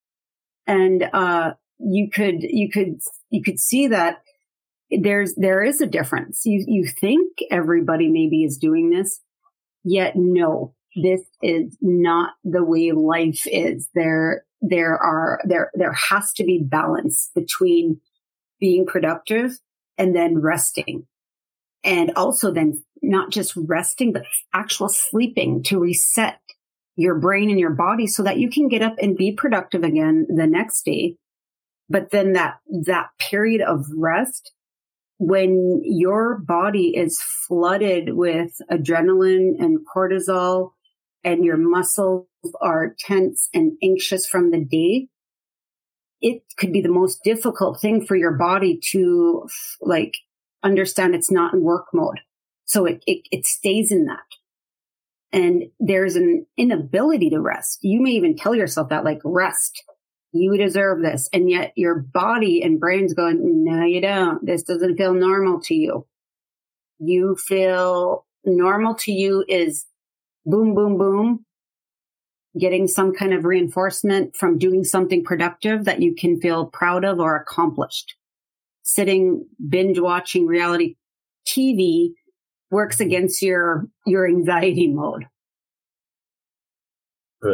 and 0.68 1.10
uh, 1.14 1.54
you 1.80 2.10
could 2.10 2.42
you 2.42 2.70
could 2.70 3.00
you 3.30 3.42
could 3.44 3.60
see 3.60 3.88
that 3.88 4.22
there's 4.92 5.36
there 5.36 5.64
is 5.64 5.82
a 5.82 5.88
difference 5.88 6.46
you 6.46 6.64
you 6.68 6.88
think 6.88 7.38
everybody 7.52 8.10
maybe 8.10 8.44
is 8.44 8.58
doing 8.58 8.90
this 8.90 9.22
yet 9.84 10.16
no 10.16 10.74
this 10.96 11.22
is 11.42 11.78
not 11.82 12.34
the 12.44 12.64
way 12.64 12.92
life 12.92 13.44
is. 13.46 13.90
There, 13.94 14.46
there 14.62 14.98
are, 14.98 15.42
there, 15.44 15.72
there 15.74 15.94
has 15.94 16.32
to 16.34 16.44
be 16.44 16.64
balance 16.64 17.30
between 17.36 18.00
being 18.60 18.86
productive 18.86 19.60
and 19.98 20.16
then 20.16 20.40
resting. 20.40 21.06
And 21.86 22.12
also 22.16 22.52
then 22.52 22.84
not 23.02 23.32
just 23.32 23.54
resting, 23.56 24.12
but 24.12 24.24
actual 24.54 24.90
sleeping 24.90 25.64
to 25.64 25.80
reset 25.80 26.40
your 26.98 27.16
brain 27.20 27.50
and 27.50 27.60
your 27.60 27.76
body 27.76 28.08
so 28.08 28.24
that 28.24 28.38
you 28.38 28.50
can 28.50 28.68
get 28.68 28.82
up 28.82 28.96
and 29.02 29.16
be 29.16 29.32
productive 29.32 29.84
again 29.84 30.26
the 30.30 30.48
next 30.48 30.84
day. 30.84 31.16
But 31.88 32.10
then 32.10 32.34
that, 32.34 32.56
that 32.86 33.10
period 33.20 33.62
of 33.62 33.86
rest 33.96 34.52
when 35.18 35.82
your 35.84 36.38
body 36.40 36.96
is 36.96 37.22
flooded 37.48 38.14
with 38.14 38.52
adrenaline 38.70 39.54
and 39.60 39.80
cortisol 39.86 40.72
and 41.24 41.46
your 41.46 41.58
muscles 41.58 42.28
are 42.62 42.96
tense 43.00 43.50
and 43.54 43.74
anxious 43.82 44.28
from 44.28 44.52
the 44.52 44.64
day, 44.64 45.08
it 46.22 46.44
could 46.58 46.74
be 46.74 46.82
the 46.82 46.90
most 46.90 47.24
difficult 47.24 47.80
thing 47.80 48.06
for 48.06 48.16
your 48.16 48.34
body 48.34 48.80
to 48.92 49.48
like 49.82 50.14
understand 50.66 51.16
it's 51.16 51.32
not 51.32 51.54
in 51.54 51.62
work 51.62 51.86
mode. 51.94 52.20
So 52.66 52.86
it, 52.86 53.04
it, 53.06 53.22
it 53.32 53.46
stays 53.46 53.92
in 53.92 54.06
that. 54.06 54.20
And 55.32 55.66
there's 55.80 56.16
an 56.16 56.46
inability 56.58 57.30
to 57.30 57.40
rest. 57.40 57.80
You 57.82 58.02
may 58.02 58.12
even 58.12 58.36
tell 58.36 58.56
yourself 58.56 58.90
that 58.90 59.04
like 59.04 59.22
rest. 59.24 59.84
You 60.32 60.58
deserve 60.58 61.02
this. 61.02 61.30
And 61.32 61.50
yet 61.50 61.74
your 61.76 61.96
body 61.96 62.62
and 62.62 62.80
brain's 62.80 63.14
going, 63.14 63.64
no, 63.64 63.84
you 63.84 64.02
don't. 64.02 64.46
This 64.46 64.64
doesn't 64.64 64.98
feel 64.98 65.14
normal 65.14 65.62
to 65.62 65.76
you. 65.76 66.08
You 67.00 67.36
feel 67.36 68.26
normal 68.44 68.96
to 68.96 69.12
you 69.12 69.44
is 69.48 69.86
boom, 70.46 70.76
boom, 70.76 70.98
boom, 70.98 71.46
getting 72.58 72.88
some 72.88 73.14
kind 73.14 73.34
of 73.34 73.46
reinforcement 73.46 74.36
from 74.36 74.58
doing 74.58 74.84
something 74.84 75.24
productive 75.24 75.86
that 75.86 76.02
you 76.02 76.16
can 76.16 76.40
feel 76.40 76.68
proud 76.68 77.04
of 77.04 77.20
or 77.20 77.36
accomplished. 77.36 78.16
Sitting 78.88 79.48
binge 79.68 80.00
watching 80.00 80.46
reality 80.46 80.96
TV 81.48 82.10
works 82.70 83.00
against 83.00 83.42
your, 83.42 83.88
your 84.06 84.28
anxiety 84.28 84.88
mode. 84.88 85.26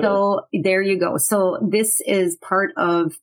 So 0.01 0.41
there 0.53 0.81
you 0.81 0.99
go. 0.99 1.17
So 1.17 1.57
this 1.61 2.01
is 2.05 2.37
part 2.37 2.71
of 2.75 3.13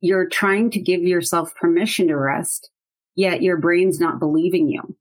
you're 0.00 0.28
trying 0.28 0.70
to 0.72 0.80
give 0.80 1.02
yourself 1.02 1.54
permission 1.54 2.08
to 2.08 2.16
rest, 2.16 2.70
yet 3.14 3.42
your 3.42 3.56
brain's 3.56 3.98
not 3.98 4.18
believing 4.18 4.68
you. 4.68 4.96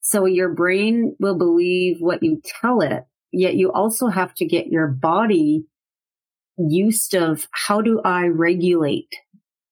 So 0.00 0.24
your 0.26 0.50
brain 0.50 1.16
will 1.18 1.36
believe 1.36 1.96
what 2.00 2.22
you 2.22 2.40
tell 2.60 2.80
it, 2.80 3.04
yet 3.32 3.54
you 3.54 3.72
also 3.72 4.06
have 4.06 4.34
to 4.34 4.44
get 4.44 4.68
your 4.68 4.86
body 4.86 5.64
used 6.58 7.14
of 7.14 7.48
how 7.50 7.80
do 7.80 8.00
I 8.04 8.26
regulate? 8.26 9.14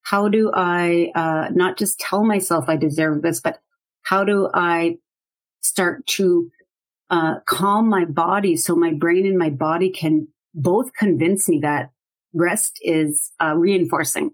How 0.05 0.29
do 0.29 0.51
I, 0.55 1.11
uh, 1.14 1.49
not 1.53 1.77
just 1.77 1.99
tell 1.99 2.25
myself 2.25 2.69
I 2.69 2.77
deserve 2.77 3.23
this, 3.23 3.40
but 3.40 3.61
how 4.03 4.25
do 4.25 4.49
I 4.55 4.99
start 5.61 6.07
to, 6.07 6.51
uh, 7.11 7.40
calm 7.47 7.88
my 7.88 8.05
body 8.05 8.57
so 8.57 8.75
my 8.75 8.93
brain 8.93 9.27
and 9.27 9.38
my 9.38 9.51
body 9.51 9.90
can 9.90 10.29
both 10.55 10.93
convince 10.95 11.49
me 11.49 11.59
that 11.62 11.90
rest 12.33 12.79
is 12.83 13.33
uh, 13.43 13.55
reinforcing, 13.55 14.31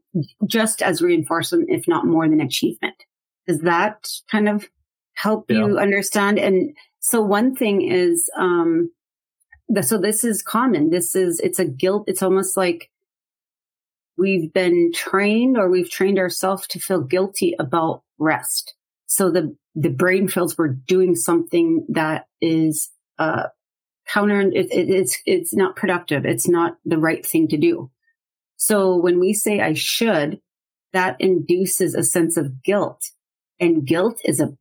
just 0.46 0.83
as 0.83 1.02
reinforcing, 1.02 1.66
if 1.68 1.88
not 1.88 2.06
more 2.06 2.28
than 2.28 2.40
achievement. 2.40 2.94
Does 3.46 3.61
that 3.61 4.09
kind 4.30 4.48
of 4.48 4.68
help 5.14 5.50
yeah. 5.50 5.59
you 5.59 5.78
understand. 5.78 6.38
And 6.38 6.74
so 7.00 7.20
one 7.20 7.54
thing 7.54 7.83
is, 7.83 8.30
um, 8.38 8.90
the, 9.68 9.83
so 9.83 9.98
this 9.98 10.24
is 10.24 10.42
common. 10.42 10.90
This 10.90 11.14
is, 11.14 11.40
it's 11.40 11.59
a 11.59 11.64
guilt. 11.64 12.04
It's 12.06 12.22
almost 12.22 12.56
like 12.56 12.89
we've 14.20 14.52
been 14.52 14.92
trained 14.92 15.56
or 15.56 15.70
we've 15.70 15.90
trained 15.90 16.18
ourselves 16.18 16.66
to 16.68 16.78
feel 16.78 17.00
guilty 17.00 17.56
about 17.59 18.02
rest. 18.18 18.74
So 19.06 19.30
the, 19.30 19.56
the 19.74 19.88
brain 19.88 20.28
feels 20.28 20.59
we're 20.59 20.68
doing 20.68 21.16
something 21.16 21.87
that 21.88 22.26
is, 22.40 22.90
uh, 23.18 23.44
counter, 24.06 24.42
it, 24.42 24.70
it, 24.70 24.90
it's, 24.90 25.18
it's 25.24 25.54
not 25.54 25.74
productive. 25.74 26.26
It's 26.26 26.48
not 26.48 26.76
the 26.85 26.98
right 26.98 27.24
thing 27.24 27.48
to 27.48 27.56
do. 27.56 27.90
So 28.56 28.96
when 28.96 29.18
we 29.18 29.33
say 29.33 29.61
I 29.61 29.72
should, 29.72 30.40
that 30.92 31.16
induces 31.18 31.94
a 31.94 32.02
sense 32.02 32.37
of 32.37 32.62
guilt 32.62 33.02
and 33.59 33.87
guilt 33.87 34.20
is 34.24 34.40
a 34.40 34.56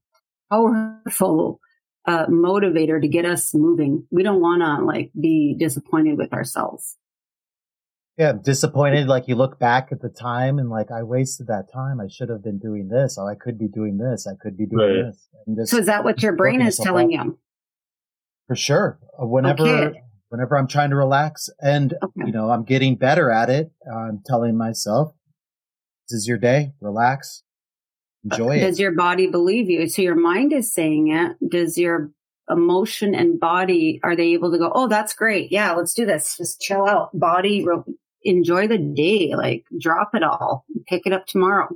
powerful 0.49 1.59
uh, 2.05 2.27
motivator 2.27 3.01
to 3.01 3.07
get 3.07 3.25
us 3.25 3.53
moving. 3.53 4.07
We 4.09 4.23
don't 4.23 4.41
want 4.41 4.61
to 4.61 4.85
like 4.85 5.11
be 5.19 5.55
disappointed 5.59 6.17
with 6.17 6.31
ourselves. 6.31 6.95
Yeah, 8.19 8.33
disappointed. 8.33 9.07
Like 9.07 9.29
you 9.29 9.35
look 9.35 9.59
back 9.59 9.93
at 9.93 10.01
the 10.01 10.09
time 10.09 10.59
and 10.59 10.69
like 10.69 10.91
I 10.91 11.03
wasted 11.03 11.47
that 11.47 11.71
time. 11.71 12.01
I 12.01 12.09
should 12.09 12.27
have 12.27 12.43
been 12.43 12.59
doing 12.59 12.89
this. 12.89 13.17
Oh, 13.17 13.25
I 13.25 13.33
could 13.33 13.57
be 13.57 13.69
doing 13.69 13.97
this. 13.97 14.27
I 14.27 14.33
could 14.35 14.57
be 14.57 14.65
doing 14.65 15.05
right. 15.05 15.55
this. 15.55 15.71
so 15.71 15.77
is 15.77 15.85
that 15.85 16.03
what 16.03 16.21
your 16.21 16.35
brain 16.35 16.59
is 16.59 16.77
telling 16.77 17.11
you? 17.11 17.39
For 18.47 18.57
sure. 18.57 18.99
Uh, 19.17 19.25
whenever, 19.25 19.63
okay. 19.63 20.01
whenever 20.27 20.57
I'm 20.57 20.67
trying 20.67 20.89
to 20.89 20.97
relax 20.97 21.47
and 21.61 21.93
okay. 22.03 22.25
you 22.25 22.33
know 22.33 22.51
I'm 22.51 22.65
getting 22.65 22.97
better 22.97 23.31
at 23.31 23.49
it, 23.49 23.71
I'm 23.89 24.21
telling 24.25 24.57
myself, 24.57 25.13
"This 26.09 26.17
is 26.17 26.27
your 26.27 26.39
day. 26.39 26.73
Relax. 26.81 27.43
Enjoy 28.29 28.57
it. 28.57 28.59
Does 28.59 28.81
your 28.81 28.91
body 28.91 29.27
believe 29.27 29.69
you? 29.69 29.87
So 29.87 30.01
your 30.01 30.15
mind 30.15 30.51
is 30.51 30.73
saying 30.73 31.07
it. 31.07 31.37
Does 31.49 31.77
your 31.77 32.11
emotion 32.49 33.15
and 33.15 33.39
body, 33.39 33.99
are 34.03 34.15
they 34.15 34.33
able 34.33 34.51
to 34.51 34.57
go, 34.57 34.71
Oh, 34.73 34.87
that's 34.87 35.13
great. 35.13 35.51
Yeah, 35.51 35.73
let's 35.73 35.93
do 35.93 36.05
this. 36.05 36.35
Just 36.35 36.59
chill 36.59 36.85
out. 36.85 37.11
Body, 37.13 37.63
enjoy 38.29 38.67
the 38.67 38.77
day. 38.77 39.33
Like 39.35 39.65
drop 39.79 40.11
it 40.13 40.23
all. 40.23 40.65
Pick 40.87 41.03
it 41.05 41.13
up 41.13 41.25
tomorrow. 41.25 41.69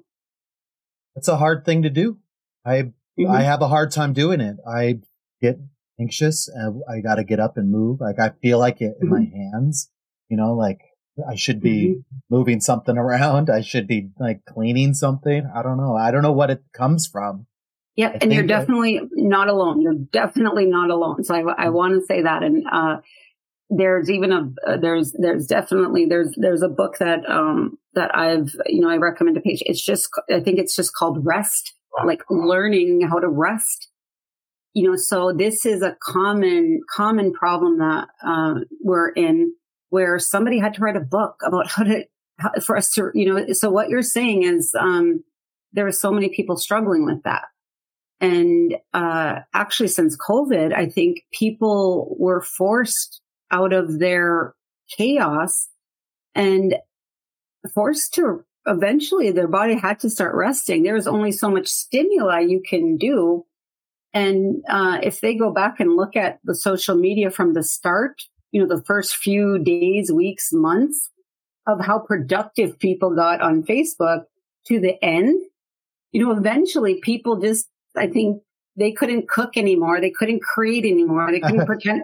It's 1.15 1.27
a 1.27 1.37
hard 1.37 1.65
thing 1.65 1.83
to 1.83 1.89
do. 1.89 2.17
I, 2.65 2.93
mm-hmm. 3.19 3.29
I 3.29 3.41
have 3.41 3.61
a 3.61 3.67
hard 3.67 3.91
time 3.91 4.13
doing 4.13 4.41
it. 4.41 4.57
I 4.67 4.99
get 5.41 5.59
anxious 5.99 6.47
and 6.47 6.81
I 6.89 7.01
got 7.01 7.15
to 7.15 7.23
get 7.23 7.39
up 7.39 7.57
and 7.57 7.71
move. 7.71 8.01
Like 8.01 8.19
I 8.19 8.31
feel 8.41 8.59
like 8.59 8.81
it 8.81 8.97
in 9.01 9.09
mm-hmm. 9.09 9.15
my 9.15 9.25
hands, 9.25 9.91
you 10.29 10.37
know, 10.37 10.53
like 10.53 10.79
I 11.29 11.35
should 11.35 11.61
be 11.61 11.89
mm-hmm. 11.89 11.99
moving 12.29 12.59
something 12.59 12.97
around. 13.03 13.49
I 13.49 13.61
should 13.61 13.87
be 13.87 14.09
like 14.19 14.45
cleaning 14.45 14.93
something. 14.93 15.49
I 15.53 15.61
don't 15.61 15.77
know. 15.77 15.95
I 15.95 16.11
don't 16.11 16.23
know 16.23 16.31
what 16.31 16.49
it 16.49 16.63
comes 16.73 17.07
from. 17.07 17.47
Yeah, 17.95 18.17
and 18.21 18.33
you're 18.33 18.47
definitely 18.47 18.97
that, 18.97 19.09
not 19.13 19.49
alone. 19.49 19.79
You're 19.79 19.93
definitely 19.93 20.65
not 20.65 20.89
alone. 20.89 21.23
So 21.23 21.35
I, 21.35 21.39
I 21.39 21.41
mm-hmm. 21.65 21.73
want 21.73 21.93
to 21.93 22.05
say 22.07 22.23
that. 22.23 22.41
And 22.41 22.63
uh, 22.71 22.97
there's 23.69 24.09
even 24.09 24.31
a 24.31 24.51
uh, 24.67 24.77
there's 24.77 25.13
there's 25.13 25.47
definitely 25.47 26.05
there's 26.05 26.33
there's 26.37 26.61
a 26.61 26.69
book 26.69 26.97
that 26.99 27.27
um 27.29 27.77
that 27.93 28.15
I've 28.15 28.55
you 28.65 28.81
know 28.81 28.89
I 28.89 28.97
recommend 28.97 29.35
to 29.35 29.41
page. 29.41 29.63
It's 29.65 29.83
just 29.83 30.09
I 30.31 30.39
think 30.39 30.59
it's 30.59 30.75
just 30.75 30.93
called 30.93 31.25
Rest, 31.25 31.73
like 32.05 32.21
learning 32.29 33.01
how 33.09 33.19
to 33.19 33.27
rest. 33.27 33.89
You 34.73 34.89
know, 34.89 34.95
so 34.95 35.31
this 35.31 35.65
is 35.65 35.81
a 35.81 35.95
common 36.01 36.81
common 36.95 37.31
problem 37.31 37.79
that 37.79 38.07
uh, 38.25 38.55
we're 38.81 39.09
in 39.09 39.53
where 39.93 40.17
somebody 40.17 40.57
had 40.57 40.73
to 40.73 40.81
write 40.81 40.95
a 40.95 40.99
book 40.99 41.35
about 41.45 41.67
how 41.71 41.83
to, 41.83 42.03
how, 42.39 42.49
for 42.65 42.75
us 42.75 42.89
to, 42.93 43.11
you 43.13 43.31
know, 43.31 43.53
so 43.53 43.69
what 43.69 43.89
you're 43.89 44.01
saying 44.01 44.41
is, 44.41 44.73
um, 44.73 45.23
there 45.71 45.85
are 45.85 45.91
so 45.91 46.11
many 46.11 46.29
people 46.29 46.57
struggling 46.57 47.05
with 47.05 47.21
that. 47.25 47.43
And, 48.19 48.75
uh, 48.91 49.41
actually 49.53 49.89
since 49.89 50.17
COVID, 50.17 50.73
I 50.73 50.89
think 50.89 51.19
people 51.31 52.15
were 52.17 52.41
forced 52.41 53.21
out 53.53 53.71
of 53.71 53.99
their 53.99 54.55
chaos 54.97 55.69
and 56.35 56.75
forced 57.73 58.15
to 58.15 58.43
eventually 58.65 59.31
their 59.31 59.47
body 59.47 59.75
had 59.75 59.99
to 59.99 60.09
start 60.09 60.35
resting. 60.35 60.83
There 60.83 60.95
was 60.95 61.07
only 61.07 61.31
so 61.31 61.49
much 61.49 61.67
stimuli 61.67 62.39
you 62.39 62.61
can 62.67 62.97
do. 62.97 63.45
And 64.13 64.63
uh, 64.67 64.99
if 65.03 65.21
they 65.21 65.35
go 65.35 65.51
back 65.51 65.79
and 65.79 65.95
look 65.95 66.15
at 66.15 66.39
the 66.43 66.55
social 66.55 66.95
media 66.95 67.29
from 67.29 67.53
the 67.53 67.63
start, 67.63 68.23
you 68.51 68.61
know, 68.61 68.67
the 68.67 68.83
first 68.83 69.15
few 69.15 69.59
days, 69.59 70.11
weeks, 70.11 70.51
months 70.51 71.11
of 71.67 71.85
how 71.85 71.99
productive 71.99 72.79
people 72.79 73.15
got 73.15 73.41
on 73.41 73.63
Facebook 73.63 74.23
to 74.67 74.79
the 74.79 75.03
end, 75.03 75.41
you 76.11 76.23
know, 76.23 76.31
eventually 76.31 76.99
people 77.01 77.37
just, 77.39 77.67
I 77.95 78.07
think 78.07 78.41
they 78.75 78.91
couldn't 78.91 79.27
cook 79.27 79.57
anymore. 79.57 79.99
They 80.01 80.11
couldn't 80.11 80.41
create 80.41 80.85
anymore. 80.85 81.31
They 81.31 81.39
couldn't 81.39 81.65
pretend. 81.67 82.03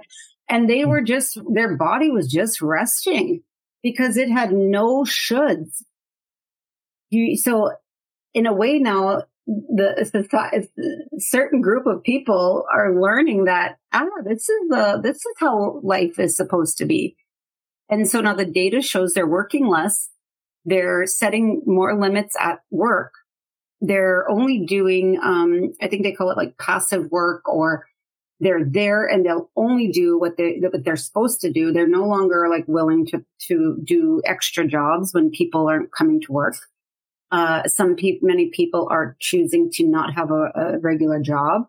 And 0.49 0.69
they 0.69 0.85
were 0.85 1.01
just, 1.01 1.39
their 1.53 1.77
body 1.77 2.09
was 2.09 2.27
just 2.27 2.61
resting 2.61 3.43
because 3.83 4.17
it 4.17 4.29
had 4.29 4.51
no 4.51 5.03
shoulds. 5.03 5.83
You, 7.11 7.37
so 7.37 7.71
in 8.33 8.45
a 8.45 8.53
way 8.53 8.79
now, 8.79 9.23
the 9.47 10.67
certain 11.17 11.61
group 11.61 11.87
of 11.87 12.03
people 12.03 12.65
are 12.73 12.99
learning 12.99 13.45
that 13.45 13.77
ah 13.91 14.05
this 14.23 14.47
is 14.47 14.69
the 14.69 14.99
this 15.01 15.17
is 15.17 15.35
how 15.37 15.79
life 15.83 16.19
is 16.19 16.37
supposed 16.37 16.77
to 16.77 16.85
be. 16.85 17.15
And 17.89 18.07
so 18.07 18.21
now 18.21 18.35
the 18.35 18.45
data 18.45 18.81
shows 18.81 19.13
they're 19.13 19.27
working 19.27 19.67
less. 19.67 20.09
They're 20.65 21.07
setting 21.07 21.63
more 21.65 21.99
limits 21.99 22.35
at 22.39 22.59
work. 22.69 23.13
They're 23.81 24.29
only 24.29 24.65
doing 24.65 25.19
um, 25.23 25.73
i 25.81 25.87
think 25.87 26.03
they 26.03 26.11
call 26.11 26.29
it 26.29 26.37
like 26.37 26.57
passive 26.57 27.09
work 27.11 27.47
or 27.47 27.85
they're 28.39 28.63
there 28.65 29.05
and 29.05 29.25
they'll 29.25 29.49
only 29.55 29.89
do 29.89 30.17
what 30.17 30.37
they 30.37 30.59
what 30.61 30.83
they're 30.83 30.95
supposed 30.95 31.41
to 31.41 31.51
do 31.51 31.71
they're 31.71 31.87
no 31.87 32.05
longer 32.05 32.47
like 32.49 32.65
willing 32.67 33.05
to 33.05 33.23
to 33.39 33.77
do 33.83 34.21
extra 34.25 34.67
jobs 34.67 35.13
when 35.13 35.29
people 35.29 35.67
aren't 35.67 35.91
coming 35.91 36.21
to 36.21 36.31
work 36.31 36.55
uh, 37.31 37.63
some 37.67 37.95
people, 37.95 38.27
many 38.27 38.49
people 38.49 38.87
are 38.89 39.15
choosing 39.19 39.69
to 39.71 39.87
not 39.87 40.13
have 40.13 40.31
a, 40.31 40.51
a 40.55 40.79
regular 40.79 41.19
job. 41.19 41.67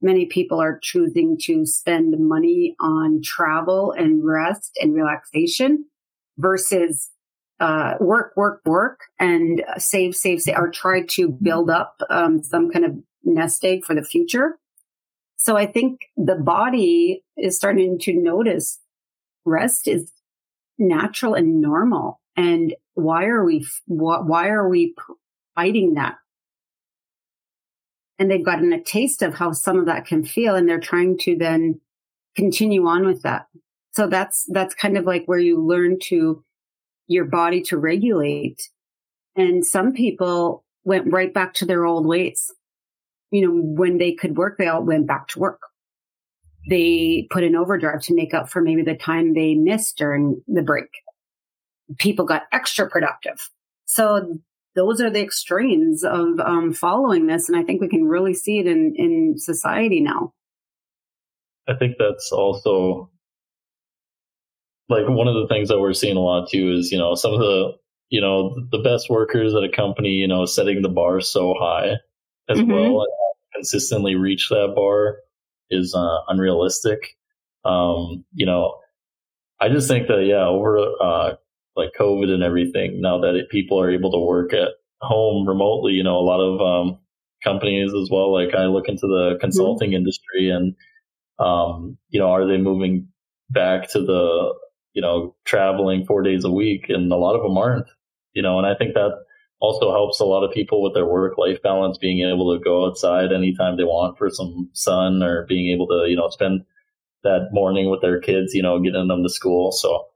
Many 0.00 0.26
people 0.26 0.60
are 0.60 0.78
choosing 0.80 1.36
to 1.42 1.66
spend 1.66 2.14
money 2.18 2.74
on 2.80 3.20
travel 3.22 3.92
and 3.92 4.24
rest 4.24 4.78
and 4.80 4.94
relaxation 4.94 5.86
versus 6.38 7.10
uh, 7.58 7.94
work, 8.00 8.32
work, 8.36 8.62
work, 8.64 9.00
and 9.18 9.62
save, 9.76 10.14
save, 10.14 10.40
save, 10.40 10.56
or 10.56 10.70
try 10.70 11.02
to 11.02 11.28
build 11.28 11.68
up 11.68 11.96
um, 12.08 12.42
some 12.42 12.70
kind 12.70 12.84
of 12.84 12.92
nest 13.24 13.62
egg 13.64 13.84
for 13.84 13.94
the 13.94 14.02
future. 14.02 14.58
So 15.42 15.56
I 15.56 15.64
think 15.64 16.02
the 16.18 16.34
body 16.34 17.24
is 17.34 17.56
starting 17.56 17.98
to 18.00 18.12
notice 18.12 18.78
rest 19.46 19.88
is 19.88 20.12
natural 20.78 21.32
and 21.32 21.62
normal. 21.62 22.20
And 22.36 22.74
why 22.92 23.24
are 23.24 23.42
we, 23.42 23.66
why 23.86 24.50
are 24.50 24.68
we 24.68 24.94
fighting 25.54 25.94
that? 25.94 26.16
And 28.18 28.30
they've 28.30 28.44
gotten 28.44 28.74
a 28.74 28.82
taste 28.82 29.22
of 29.22 29.32
how 29.32 29.52
some 29.52 29.78
of 29.78 29.86
that 29.86 30.04
can 30.04 30.24
feel 30.24 30.56
and 30.56 30.68
they're 30.68 30.78
trying 30.78 31.16
to 31.20 31.38
then 31.38 31.80
continue 32.36 32.86
on 32.86 33.06
with 33.06 33.22
that. 33.22 33.46
So 33.92 34.08
that's, 34.08 34.44
that's 34.50 34.74
kind 34.74 34.98
of 34.98 35.06
like 35.06 35.24
where 35.24 35.38
you 35.38 35.66
learn 35.66 36.00
to 36.08 36.44
your 37.06 37.24
body 37.24 37.62
to 37.62 37.78
regulate. 37.78 38.60
And 39.36 39.64
some 39.64 39.94
people 39.94 40.66
went 40.84 41.10
right 41.10 41.32
back 41.32 41.54
to 41.54 41.64
their 41.64 41.86
old 41.86 42.04
ways. 42.04 42.52
You 43.30 43.46
know, 43.46 43.60
when 43.62 43.98
they 43.98 44.12
could 44.12 44.36
work, 44.36 44.58
they 44.58 44.66
all 44.66 44.84
went 44.84 45.06
back 45.06 45.28
to 45.28 45.38
work. 45.38 45.60
They 46.68 47.26
put 47.30 47.44
in 47.44 47.56
overdrive 47.56 48.02
to 48.02 48.14
make 48.14 48.34
up 48.34 48.50
for 48.50 48.60
maybe 48.60 48.82
the 48.82 48.96
time 48.96 49.34
they 49.34 49.54
missed 49.54 49.96
during 49.96 50.42
the 50.46 50.62
break 50.62 50.88
people 51.98 52.24
got 52.24 52.42
extra 52.52 52.88
productive. 52.88 53.50
So 53.86 54.38
those 54.74 55.00
are 55.00 55.10
the 55.10 55.22
extremes 55.22 56.04
of 56.04 56.38
um, 56.40 56.72
following 56.72 57.26
this. 57.26 57.48
And 57.48 57.58
I 57.58 57.62
think 57.62 57.80
we 57.80 57.88
can 57.88 58.04
really 58.04 58.34
see 58.34 58.58
it 58.58 58.66
in, 58.66 58.94
in 58.96 59.34
society 59.36 60.00
now. 60.00 60.32
I 61.68 61.74
think 61.74 61.96
that's 61.98 62.32
also 62.32 63.10
like 64.88 65.08
one 65.08 65.28
of 65.28 65.34
the 65.34 65.46
things 65.48 65.68
that 65.68 65.80
we're 65.80 65.92
seeing 65.92 66.16
a 66.16 66.20
lot 66.20 66.48
too 66.48 66.72
is, 66.72 66.90
you 66.90 66.98
know, 66.98 67.14
some 67.14 67.32
of 67.32 67.40
the, 67.40 67.72
you 68.08 68.20
know, 68.20 68.56
the 68.70 68.78
best 68.78 69.08
workers 69.08 69.54
at 69.54 69.62
a 69.62 69.68
company, 69.68 70.10
you 70.10 70.26
know, 70.26 70.46
setting 70.46 70.82
the 70.82 70.88
bar 70.88 71.20
so 71.20 71.54
high 71.58 71.96
as 72.48 72.58
mm-hmm. 72.58 72.72
well 72.72 73.06
consistently 73.54 74.14
reach 74.14 74.48
that 74.48 74.72
bar 74.74 75.18
is 75.70 75.94
uh, 75.94 76.18
unrealistic. 76.28 77.16
Um, 77.64 78.24
you 78.32 78.46
know, 78.46 78.78
I 79.60 79.68
just 79.68 79.88
think 79.88 80.08
that, 80.08 80.24
yeah, 80.24 80.46
over 80.46 80.78
uh, 80.78 81.34
like 81.76 81.90
COVID 81.98 82.30
and 82.30 82.42
everything, 82.42 83.00
now 83.00 83.20
that 83.20 83.34
it, 83.34 83.50
people 83.50 83.80
are 83.80 83.90
able 83.90 84.10
to 84.12 84.18
work 84.18 84.52
at 84.52 84.70
home 85.00 85.46
remotely, 85.46 85.92
you 85.92 86.02
know, 86.02 86.16
a 86.16 86.24
lot 86.26 86.40
of 86.40 86.60
um, 86.60 86.98
companies 87.44 87.92
as 87.94 88.08
well. 88.10 88.32
Like 88.32 88.54
I 88.54 88.64
look 88.66 88.88
into 88.88 89.06
the 89.06 89.38
consulting 89.40 89.90
mm-hmm. 89.90 89.96
industry 89.96 90.50
and, 90.50 90.74
um, 91.38 91.98
you 92.08 92.20
know, 92.20 92.30
are 92.30 92.46
they 92.46 92.58
moving 92.58 93.08
back 93.48 93.90
to 93.90 94.00
the, 94.00 94.54
you 94.92 95.02
know, 95.02 95.36
traveling 95.44 96.04
four 96.06 96.22
days 96.22 96.44
a 96.44 96.50
week? 96.50 96.86
And 96.88 97.10
a 97.12 97.16
lot 97.16 97.36
of 97.36 97.42
them 97.42 97.56
aren't, 97.56 97.86
you 98.32 98.42
know, 98.42 98.58
and 98.58 98.66
I 98.66 98.74
think 98.74 98.94
that 98.94 99.12
also 99.60 99.92
helps 99.92 100.20
a 100.20 100.24
lot 100.24 100.44
of 100.44 100.52
people 100.52 100.82
with 100.82 100.94
their 100.94 101.06
work 101.06 101.38
life 101.38 101.62
balance, 101.62 101.98
being 101.98 102.26
able 102.26 102.56
to 102.56 102.64
go 102.64 102.86
outside 102.86 103.32
anytime 103.32 103.76
they 103.76 103.84
want 103.84 104.18
for 104.18 104.30
some 104.30 104.70
sun 104.72 105.22
or 105.22 105.46
being 105.46 105.72
able 105.72 105.86
to, 105.86 106.06
you 106.08 106.16
know, 106.16 106.28
spend 106.30 106.62
that 107.22 107.48
morning 107.52 107.90
with 107.90 108.00
their 108.00 108.20
kids, 108.20 108.54
you 108.54 108.62
know, 108.62 108.80
getting 108.80 109.08
them 109.08 109.22
to 109.22 109.28
school. 109.28 109.72
So, 109.72 110.06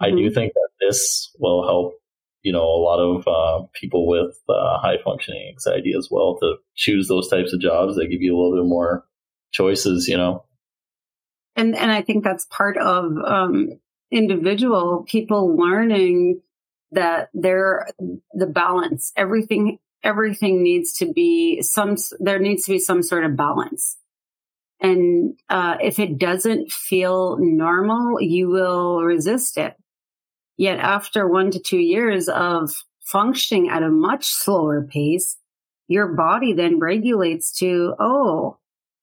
I 0.00 0.10
do 0.10 0.16
mm-hmm. 0.16 0.34
think 0.34 0.52
that 0.52 0.68
this 0.80 1.34
will 1.38 1.66
help, 1.66 1.94
you 2.42 2.52
know, 2.52 2.64
a 2.64 2.82
lot 2.82 2.98
of 2.98 3.26
uh, 3.26 3.66
people 3.74 4.06
with 4.06 4.38
uh, 4.48 4.78
high 4.78 4.98
functioning 5.02 5.48
anxiety 5.48 5.94
as 5.96 6.08
well 6.10 6.36
to 6.40 6.56
choose 6.74 7.08
those 7.08 7.28
types 7.28 7.52
of 7.52 7.60
jobs 7.60 7.96
that 7.96 8.08
give 8.08 8.20
you 8.22 8.34
a 8.34 8.38
little 8.38 8.62
bit 8.62 8.68
more 8.68 9.04
choices, 9.52 10.06
you 10.08 10.16
know. 10.16 10.44
And 11.54 11.74
and 11.74 11.90
I 11.90 12.02
think 12.02 12.24
that's 12.24 12.46
part 12.50 12.76
of 12.76 13.16
um, 13.24 13.80
individual 14.10 15.04
people 15.08 15.56
learning 15.56 16.42
that 16.92 17.28
they're 17.34 17.88
the 18.32 18.46
balance. 18.46 19.12
Everything 19.16 19.78
everything 20.02 20.62
needs 20.62 20.92
to 20.94 21.12
be 21.12 21.62
some. 21.62 21.96
There 22.18 22.38
needs 22.38 22.64
to 22.64 22.72
be 22.72 22.78
some 22.78 23.02
sort 23.02 23.24
of 23.24 23.36
balance. 23.36 23.98
And 24.80 25.38
uh, 25.48 25.76
if 25.80 25.98
it 25.98 26.18
doesn't 26.18 26.70
feel 26.70 27.38
normal, 27.40 28.20
you 28.20 28.48
will 28.48 29.02
resist 29.02 29.56
it. 29.56 29.74
Yet 30.56 30.78
after 30.78 31.28
one 31.28 31.50
to 31.50 31.60
two 31.60 31.78
years 31.78 32.28
of 32.28 32.70
functioning 33.00 33.68
at 33.70 33.82
a 33.82 33.88
much 33.88 34.26
slower 34.26 34.86
pace, 34.86 35.38
your 35.88 36.08
body 36.08 36.52
then 36.52 36.78
regulates 36.78 37.56
to, 37.58 37.94
oh, 37.98 38.58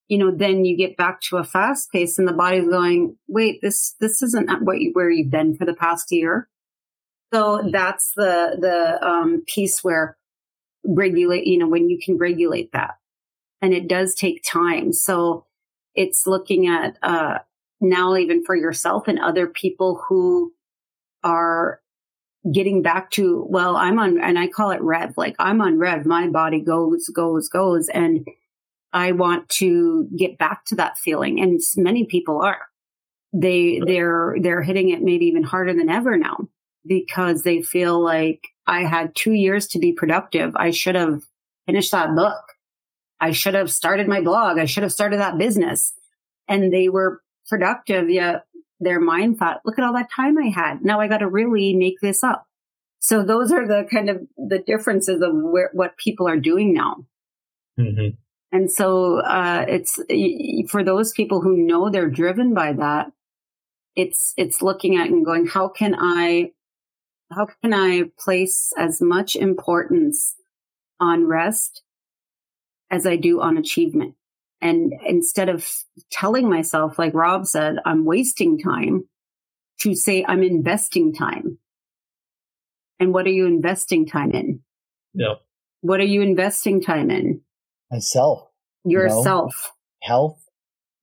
you 0.07 0.17
know, 0.17 0.31
then 0.35 0.65
you 0.65 0.77
get 0.77 0.97
back 0.97 1.21
to 1.21 1.37
a 1.37 1.43
fast 1.43 1.91
pace 1.91 2.19
and 2.19 2.27
the 2.27 2.33
body's 2.33 2.67
going, 2.67 3.17
wait, 3.27 3.59
this, 3.61 3.95
this 3.99 4.21
isn't 4.21 4.49
what 4.63 4.79
you, 4.79 4.91
where 4.93 5.09
you've 5.09 5.31
been 5.31 5.55
for 5.55 5.65
the 5.65 5.73
past 5.73 6.11
year. 6.11 6.49
So 7.33 7.67
that's 7.71 8.11
the, 8.15 8.57
the, 8.59 9.03
um, 9.03 9.43
piece 9.47 9.83
where 9.83 10.17
regulate, 10.85 11.47
you 11.47 11.57
know, 11.57 11.67
when 11.67 11.89
you 11.89 11.97
can 12.03 12.17
regulate 12.17 12.71
that 12.73 12.91
and 13.59 13.73
it 13.73 13.87
does 13.87 14.13
take 14.13 14.43
time. 14.43 14.93
So 14.93 15.47
it's 15.95 16.27
looking 16.27 16.67
at, 16.67 16.97
uh, 17.01 17.39
now 17.81 18.15
even 18.15 18.43
for 18.43 18.55
yourself 18.55 19.07
and 19.07 19.19
other 19.19 19.47
people 19.47 20.03
who 20.07 20.53
are 21.23 21.79
getting 22.53 22.83
back 22.83 23.09
to, 23.11 23.45
well, 23.49 23.77
I'm 23.77 23.97
on, 23.97 24.21
and 24.21 24.37
I 24.37 24.47
call 24.47 24.69
it 24.69 24.81
rev, 24.81 25.13
like 25.17 25.35
I'm 25.39 25.59
on 25.59 25.79
rev. 25.79 26.05
My 26.05 26.27
body 26.27 26.59
goes, 26.59 27.09
goes, 27.09 27.49
goes. 27.49 27.89
And 27.89 28.27
I 28.91 29.11
want 29.13 29.49
to 29.49 30.07
get 30.15 30.37
back 30.37 30.65
to 30.65 30.75
that 30.75 30.99
feeling. 30.99 31.41
And 31.41 31.59
many 31.77 32.05
people 32.05 32.43
are. 32.43 32.67
They, 33.33 33.81
they're, 33.83 34.35
they're 34.39 34.61
hitting 34.61 34.89
it 34.89 35.01
maybe 35.01 35.25
even 35.25 35.41
harder 35.41 35.73
than 35.73 35.89
ever 35.89 36.15
now 36.15 36.49
because 36.85 37.43
they 37.43 37.61
feel 37.61 38.01
like 38.03 38.47
I 38.67 38.81
had 38.81 39.15
two 39.15 39.33
years 39.33 39.67
to 39.67 39.79
be 39.79 39.93
productive. 39.93 40.55
I 40.55 40.71
should 40.71 40.95
have 40.95 41.23
finished 41.65 41.91
that 41.91 42.15
book. 42.15 42.43
I 43.19 43.31
should 43.31 43.53
have 43.53 43.71
started 43.71 44.07
my 44.07 44.21
blog. 44.21 44.57
I 44.57 44.65
should 44.65 44.83
have 44.83 44.91
started 44.91 45.19
that 45.19 45.37
business. 45.37 45.93
And 46.47 46.73
they 46.73 46.89
were 46.89 47.21
productive, 47.47 48.09
yet 48.09 48.45
their 48.79 48.99
mind 48.99 49.37
thought, 49.37 49.61
look 49.65 49.79
at 49.79 49.85
all 49.85 49.93
that 49.93 50.11
time 50.11 50.37
I 50.37 50.47
had. 50.47 50.83
Now 50.83 50.99
I 50.99 51.07
got 51.07 51.19
to 51.19 51.29
really 51.29 51.73
make 51.73 51.99
this 52.01 52.23
up. 52.23 52.45
So 52.99 53.23
those 53.23 53.51
are 53.51 53.67
the 53.67 53.87
kind 53.89 54.09
of 54.09 54.21
the 54.37 54.59
differences 54.59 55.21
of 55.21 55.31
where, 55.33 55.69
what 55.73 55.97
people 55.97 56.27
are 56.27 56.39
doing 56.39 56.73
now. 56.73 57.05
Mm-hmm. 57.79 58.15
And 58.51 58.71
so, 58.71 59.19
uh, 59.19 59.65
it's 59.67 59.99
for 60.69 60.83
those 60.83 61.11
people 61.11 61.41
who 61.41 61.57
know 61.57 61.89
they're 61.89 62.09
driven 62.09 62.53
by 62.53 62.73
that. 62.73 63.11
It's, 63.95 64.33
it's 64.37 64.61
looking 64.61 64.95
at 64.97 65.09
and 65.09 65.25
going, 65.25 65.47
how 65.47 65.69
can 65.69 65.95
I, 65.97 66.51
how 67.35 67.47
can 67.61 67.73
I 67.73 68.03
place 68.19 68.71
as 68.77 69.01
much 69.01 69.35
importance 69.35 70.35
on 70.99 71.25
rest 71.25 71.83
as 72.91 73.05
I 73.05 73.15
do 73.15 73.41
on 73.41 73.57
achievement? 73.57 74.15
And 74.61 74.93
instead 75.05 75.49
of 75.49 75.67
telling 76.11 76.49
myself, 76.49 76.97
like 76.97 77.13
Rob 77.13 77.45
said, 77.45 77.75
I'm 77.85 78.05
wasting 78.05 78.59
time 78.59 79.03
to 79.81 79.93
say 79.93 80.23
I'm 80.25 80.43
investing 80.43 81.13
time. 81.13 81.57
And 82.99 83.13
what 83.13 83.25
are 83.25 83.31
you 83.31 83.45
investing 83.45 84.05
time 84.05 84.31
in? 84.31 84.61
Yeah. 85.13 85.35
What 85.81 85.99
are 85.99 86.05
you 86.05 86.21
investing 86.21 86.81
time 86.81 87.11
in? 87.11 87.41
Myself. 87.91 88.47
Yourself. 88.85 89.73
health. 90.01 90.39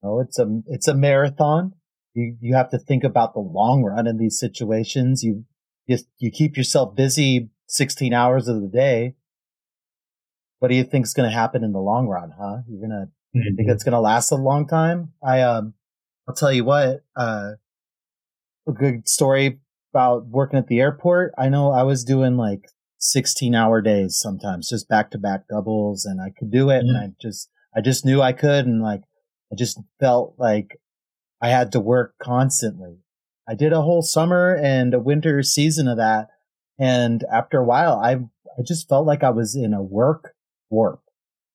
You 0.02 0.08
know, 0.08 0.20
it's 0.20 0.38
a, 0.38 0.62
it's 0.66 0.88
a 0.88 0.94
marathon. 0.94 1.74
You, 2.14 2.36
you 2.40 2.54
have 2.54 2.70
to 2.70 2.78
think 2.78 3.04
about 3.04 3.34
the 3.34 3.40
long 3.40 3.84
run 3.84 4.06
in 4.06 4.16
these 4.16 4.38
situations. 4.38 5.22
You 5.22 5.44
just, 5.90 6.06
you 6.18 6.30
keep 6.30 6.56
yourself 6.56 6.94
busy 6.94 7.50
16 7.66 8.12
hours 8.12 8.48
of 8.48 8.60
the 8.60 8.68
day. 8.68 9.14
What 10.58 10.68
do 10.68 10.74
you 10.74 10.84
think 10.84 11.06
is 11.06 11.14
going 11.14 11.28
to 11.28 11.34
happen 11.34 11.64
in 11.64 11.72
the 11.72 11.80
long 11.80 12.06
run? 12.06 12.32
Huh? 12.38 12.58
You're 12.68 12.86
going 12.86 12.90
to 12.90 13.38
mm-hmm. 13.38 13.56
think 13.56 13.70
it's 13.70 13.84
going 13.84 13.92
to 13.92 14.00
last 14.00 14.30
a 14.30 14.36
long 14.36 14.66
time? 14.66 15.12
I, 15.22 15.40
um, 15.40 15.74
I'll 16.28 16.34
tell 16.34 16.52
you 16.52 16.64
what, 16.64 17.04
uh, 17.16 17.52
a 18.68 18.72
good 18.72 19.08
story 19.08 19.60
about 19.92 20.26
working 20.26 20.58
at 20.58 20.68
the 20.68 20.80
airport. 20.80 21.32
I 21.38 21.48
know 21.48 21.70
I 21.70 21.82
was 21.82 22.04
doing 22.04 22.36
like 22.36 22.66
16 22.98 23.54
hour 23.54 23.80
days 23.80 24.18
sometimes, 24.18 24.68
just 24.68 24.88
back 24.88 25.10
to 25.10 25.18
back 25.18 25.48
doubles 25.48 26.04
and 26.04 26.20
I 26.20 26.30
could 26.38 26.50
do 26.50 26.70
it. 26.70 26.84
Mm-hmm. 26.84 26.88
And 26.88 26.98
I 26.98 27.12
just, 27.20 27.50
I 27.74 27.80
just 27.80 28.04
knew 28.04 28.20
I 28.20 28.32
could. 28.32 28.66
And 28.66 28.82
like, 28.82 29.02
I 29.52 29.56
just 29.56 29.80
felt 29.98 30.34
like 30.38 30.78
I 31.40 31.48
had 31.48 31.72
to 31.72 31.80
work 31.80 32.14
constantly. 32.22 32.98
I 33.50 33.54
did 33.54 33.72
a 33.72 33.82
whole 33.82 34.02
summer 34.02 34.54
and 34.54 34.94
a 34.94 35.00
winter 35.00 35.42
season 35.42 35.88
of 35.88 35.96
that. 35.96 36.28
And 36.78 37.24
after 37.32 37.58
a 37.58 37.64
while, 37.64 37.94
I, 37.94 38.12
I 38.12 38.62
just 38.64 38.88
felt 38.88 39.06
like 39.06 39.24
I 39.24 39.30
was 39.30 39.56
in 39.56 39.74
a 39.74 39.82
work 39.82 40.34
warp, 40.70 41.00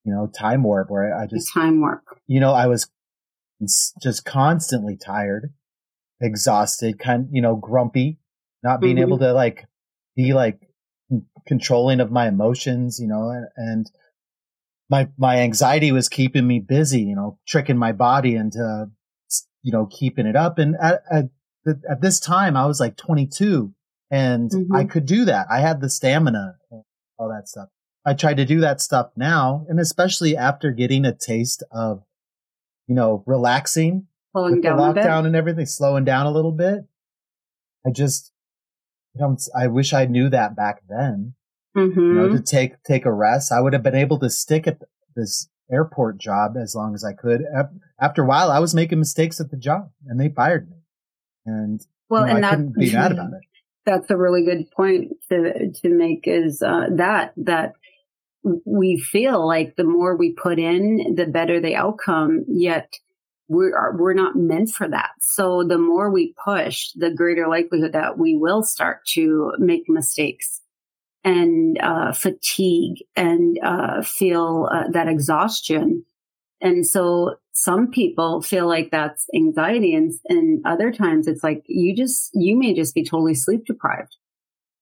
you 0.04 0.12
know, 0.12 0.28
time 0.28 0.62
warp 0.64 0.90
where 0.90 1.18
I 1.18 1.26
just 1.26 1.54
time 1.54 1.80
warp, 1.80 2.04
you 2.28 2.42
know, 2.42 2.52
I 2.52 2.68
was 2.68 2.90
just 4.04 4.26
constantly 4.26 4.98
tired, 4.98 5.54
exhausted, 6.20 7.00
kind, 7.00 7.30
you 7.32 7.42
know, 7.42 7.56
grumpy, 7.56 8.20
not 8.62 8.82
being 8.82 8.98
mm-hmm. 8.98 9.04
able 9.04 9.20
to 9.20 9.32
like 9.32 9.64
be 10.18 10.34
like 10.34 10.60
controlling 11.48 12.02
of 12.02 12.12
my 12.12 12.28
emotions, 12.28 13.00
you 13.00 13.08
know, 13.08 13.30
and, 13.30 13.48
and 13.56 13.92
my, 14.90 15.08
my 15.18 15.40
anxiety 15.40 15.94
was 15.94 16.10
keeping 16.10 16.46
me 16.46 16.60
busy, 16.60 17.04
you 17.04 17.16
know, 17.16 17.40
tricking 17.48 17.78
my 17.78 17.94
body 17.94 18.36
into, 18.36 18.88
you 19.64 19.72
know, 19.72 19.86
keeping 19.90 20.26
it 20.26 20.36
up. 20.36 20.60
And 20.60 20.76
at, 20.76 21.02
at, 21.10 21.26
at 21.68 22.02
this 22.02 22.20
time, 22.20 22.56
I 22.56 22.66
was 22.66 22.80
like 22.80 22.96
22 22.96 23.74
and 24.12 24.52
mm-hmm. 24.52 24.76
I 24.76 24.86
could 24.86 25.06
do 25.06 25.26
that. 25.26 25.48
I 25.50 25.60
had 25.60 25.82
the 25.82 25.90
stamina 25.90 26.58
and 26.72 26.84
all 27.18 27.30
that 27.30 27.48
stuff. 27.48 27.70
I 28.06 28.14
tried 28.14 28.38
to 28.38 28.46
do 28.46 28.62
that 28.62 28.82
stuff 28.82 29.12
now. 29.16 29.66
And 29.68 29.80
especially 29.80 30.38
after 30.38 30.72
getting 30.72 31.06
a 31.06 31.14
taste 31.14 31.64
of, 31.72 32.04
you 32.88 32.96
know, 32.96 33.24
relaxing, 33.26 34.08
slowing 34.32 34.62
down 34.62 34.78
lockdown 34.78 35.26
and 35.26 35.36
everything, 35.36 35.66
slowing 35.66 36.06
down 36.06 36.28
a 36.28 36.32
little 36.32 36.52
bit. 36.52 36.86
I 37.86 37.92
just, 37.92 38.32
don't, 39.18 39.42
I 39.56 39.68
wish 39.68 39.94
I 39.94 40.06
knew 40.06 40.30
that 40.30 40.56
back 40.56 40.84
then. 40.88 41.34
Mm-hmm. 41.76 42.00
You 42.00 42.14
know, 42.14 42.28
mm-hmm. 42.28 42.38
to 42.38 42.44
take, 42.44 42.84
take 42.84 43.06
a 43.06 43.12
rest. 43.12 43.52
I 43.52 43.60
would 43.60 43.74
have 43.74 43.84
been 43.84 43.96
able 43.96 44.20
to 44.20 44.30
stick 44.30 44.68
at 44.68 44.80
this 45.16 45.50
airport 45.72 46.20
job 46.20 46.56
as 46.58 46.76
long 46.76 46.94
as 46.94 47.04
I 47.04 47.14
could. 47.14 47.44
After 48.00 48.24
a 48.24 48.26
while, 48.26 48.52
I 48.52 48.60
was 48.60 48.76
making 48.76 49.00
mistakes 49.00 49.42
at 49.42 49.50
the 49.50 49.58
job 49.58 49.92
and 50.08 50.20
they 50.20 50.30
fired 50.30 50.70
me. 50.70 50.75
And, 51.46 51.86
well, 52.10 52.22
you 52.24 52.28
know, 52.28 52.36
and 52.38 52.46
I 52.46 52.50
that, 52.50 52.58
couldn't 52.58 52.76
be 52.76 52.94
mad 52.94 53.12
about 53.12 53.34
it. 53.34 53.42
That's 53.86 54.10
a 54.10 54.18
really 54.18 54.44
good 54.44 54.70
point 54.72 55.14
to, 55.30 55.72
to 55.72 55.90
make 55.90 56.24
is, 56.26 56.62
uh, 56.62 56.88
that, 56.96 57.34
that 57.38 57.74
we 58.66 59.00
feel 59.00 59.46
like 59.48 59.76
the 59.76 59.84
more 59.84 60.16
we 60.16 60.34
put 60.34 60.60
in, 60.60 61.16
the 61.16 61.26
better 61.26 61.60
the 61.60 61.76
outcome, 61.76 62.46
yet 62.48 62.94
we're, 63.48 63.96
we're 63.98 64.14
not 64.14 64.36
meant 64.36 64.70
for 64.70 64.88
that. 64.88 65.12
So 65.22 65.64
the 65.64 65.78
more 65.78 66.12
we 66.12 66.34
push, 66.44 66.92
the 66.96 67.12
greater 67.12 67.48
likelihood 67.48 67.94
that 67.94 68.18
we 68.18 68.36
will 68.36 68.64
start 68.64 69.06
to 69.14 69.54
make 69.60 69.84
mistakes 69.88 70.62
and 71.24 71.80
uh, 71.82 72.14
fatigue 72.14 73.04
and 73.16 73.58
uh, 73.64 74.04
feel 74.04 74.70
uh, 74.72 74.90
that 74.92 75.08
exhaustion. 75.08 76.06
And 76.62 76.86
so 76.86 77.36
some 77.52 77.92
people 77.92 78.42
feel 78.42 78.68
like 78.68 78.90
that's 78.92 79.28
anxiety 79.36 79.94
and, 79.94 80.12
and 80.28 80.66
other 80.66 80.92
times 80.92 81.28
it's 81.28 81.44
like 81.44 81.64
you 81.68 81.96
just, 81.96 82.32
you 82.34 82.58
may 82.58 82.74
just 82.74 82.96
be 82.96 83.04
totally 83.04 83.36
sleep 83.36 83.66
deprived. 83.66 84.16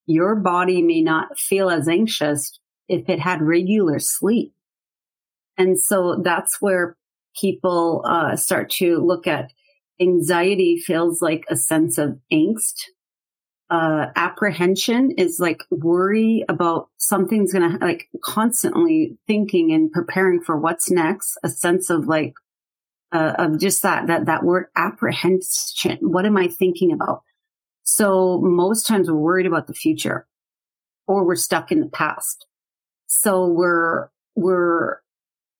Your 0.06 0.34
body 0.36 0.82
may 0.82 1.00
not 1.00 1.38
feel 1.38 1.70
as 1.70 1.88
anxious 1.88 2.58
if 2.88 3.08
it 3.08 3.20
had 3.20 3.42
regular 3.42 3.98
sleep. 3.98 4.52
And 5.56 5.78
so 5.78 6.20
that's 6.22 6.60
where 6.60 6.96
people 7.38 8.04
uh, 8.06 8.36
start 8.36 8.70
to 8.70 8.98
look 8.98 9.26
at 9.26 9.52
anxiety 10.00 10.76
feels 10.76 11.22
like 11.22 11.44
a 11.48 11.56
sense 11.56 11.98
of 11.98 12.18
angst. 12.32 12.74
Uh, 13.70 14.06
apprehension 14.14 15.10
is 15.12 15.40
like 15.40 15.62
worry 15.70 16.44
about 16.48 16.88
something's 16.98 17.52
gonna 17.52 17.78
like 17.80 18.08
constantly 18.22 19.16
thinking 19.26 19.72
and 19.72 19.90
preparing 19.90 20.40
for 20.40 20.56
what's 20.58 20.90
next. 20.90 21.38
A 21.42 21.48
sense 21.48 21.88
of 21.90 22.06
like 22.06 22.34
uh, 23.12 23.34
of 23.38 23.58
just 23.58 23.82
that 23.82 24.06
that 24.08 24.26
that 24.26 24.44
word 24.44 24.66
apprehension. 24.76 25.98
What 26.02 26.26
am 26.26 26.36
I 26.36 26.48
thinking 26.48 26.92
about? 26.92 27.22
So 27.84 28.38
most 28.40 28.86
times 28.86 29.10
we're 29.10 29.16
worried 29.16 29.46
about 29.46 29.66
the 29.66 29.74
future, 29.74 30.26
or 31.06 31.24
we're 31.24 31.36
stuck 31.36 31.72
in 31.72 31.80
the 31.80 31.88
past. 31.88 32.46
So 33.06 33.46
we're 33.46 34.08
we're 34.34 34.98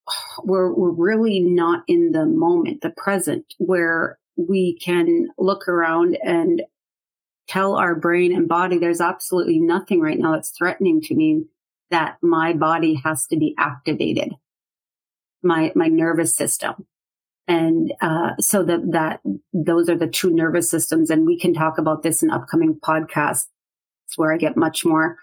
we're, 0.44 0.72
we're 0.72 0.90
really 0.90 1.40
not 1.40 1.84
in 1.88 2.12
the 2.12 2.26
moment, 2.26 2.82
the 2.82 2.90
present, 2.90 3.54
where 3.58 4.18
we 4.36 4.78
can 4.78 5.28
look 5.38 5.68
around 5.68 6.18
and 6.22 6.62
tell 7.48 7.76
our 7.76 7.94
brain 7.94 8.34
and 8.34 8.48
body 8.48 8.78
there's 8.78 9.00
absolutely 9.00 9.58
nothing 9.58 10.00
right 10.00 10.18
now 10.18 10.32
that's 10.32 10.50
threatening 10.50 11.00
to 11.02 11.14
me 11.14 11.44
that 11.90 12.16
my 12.22 12.52
body 12.52 12.94
has 13.04 13.26
to 13.26 13.36
be 13.36 13.54
activated. 13.58 14.32
My 15.42 15.72
my 15.74 15.88
nervous 15.88 16.34
system. 16.34 16.86
And 17.46 17.92
uh, 18.00 18.30
so 18.40 18.62
that 18.64 18.92
that 18.92 19.20
those 19.52 19.88
are 19.90 19.96
the 19.96 20.08
two 20.08 20.30
nervous 20.30 20.70
systems. 20.70 21.10
And 21.10 21.26
we 21.26 21.38
can 21.38 21.52
talk 21.52 21.76
about 21.78 22.02
this 22.02 22.22
in 22.22 22.30
upcoming 22.30 22.78
podcasts 22.82 23.46
where 24.16 24.32
i 24.32 24.36
get 24.36 24.56
much 24.56 24.84
more 24.84 25.18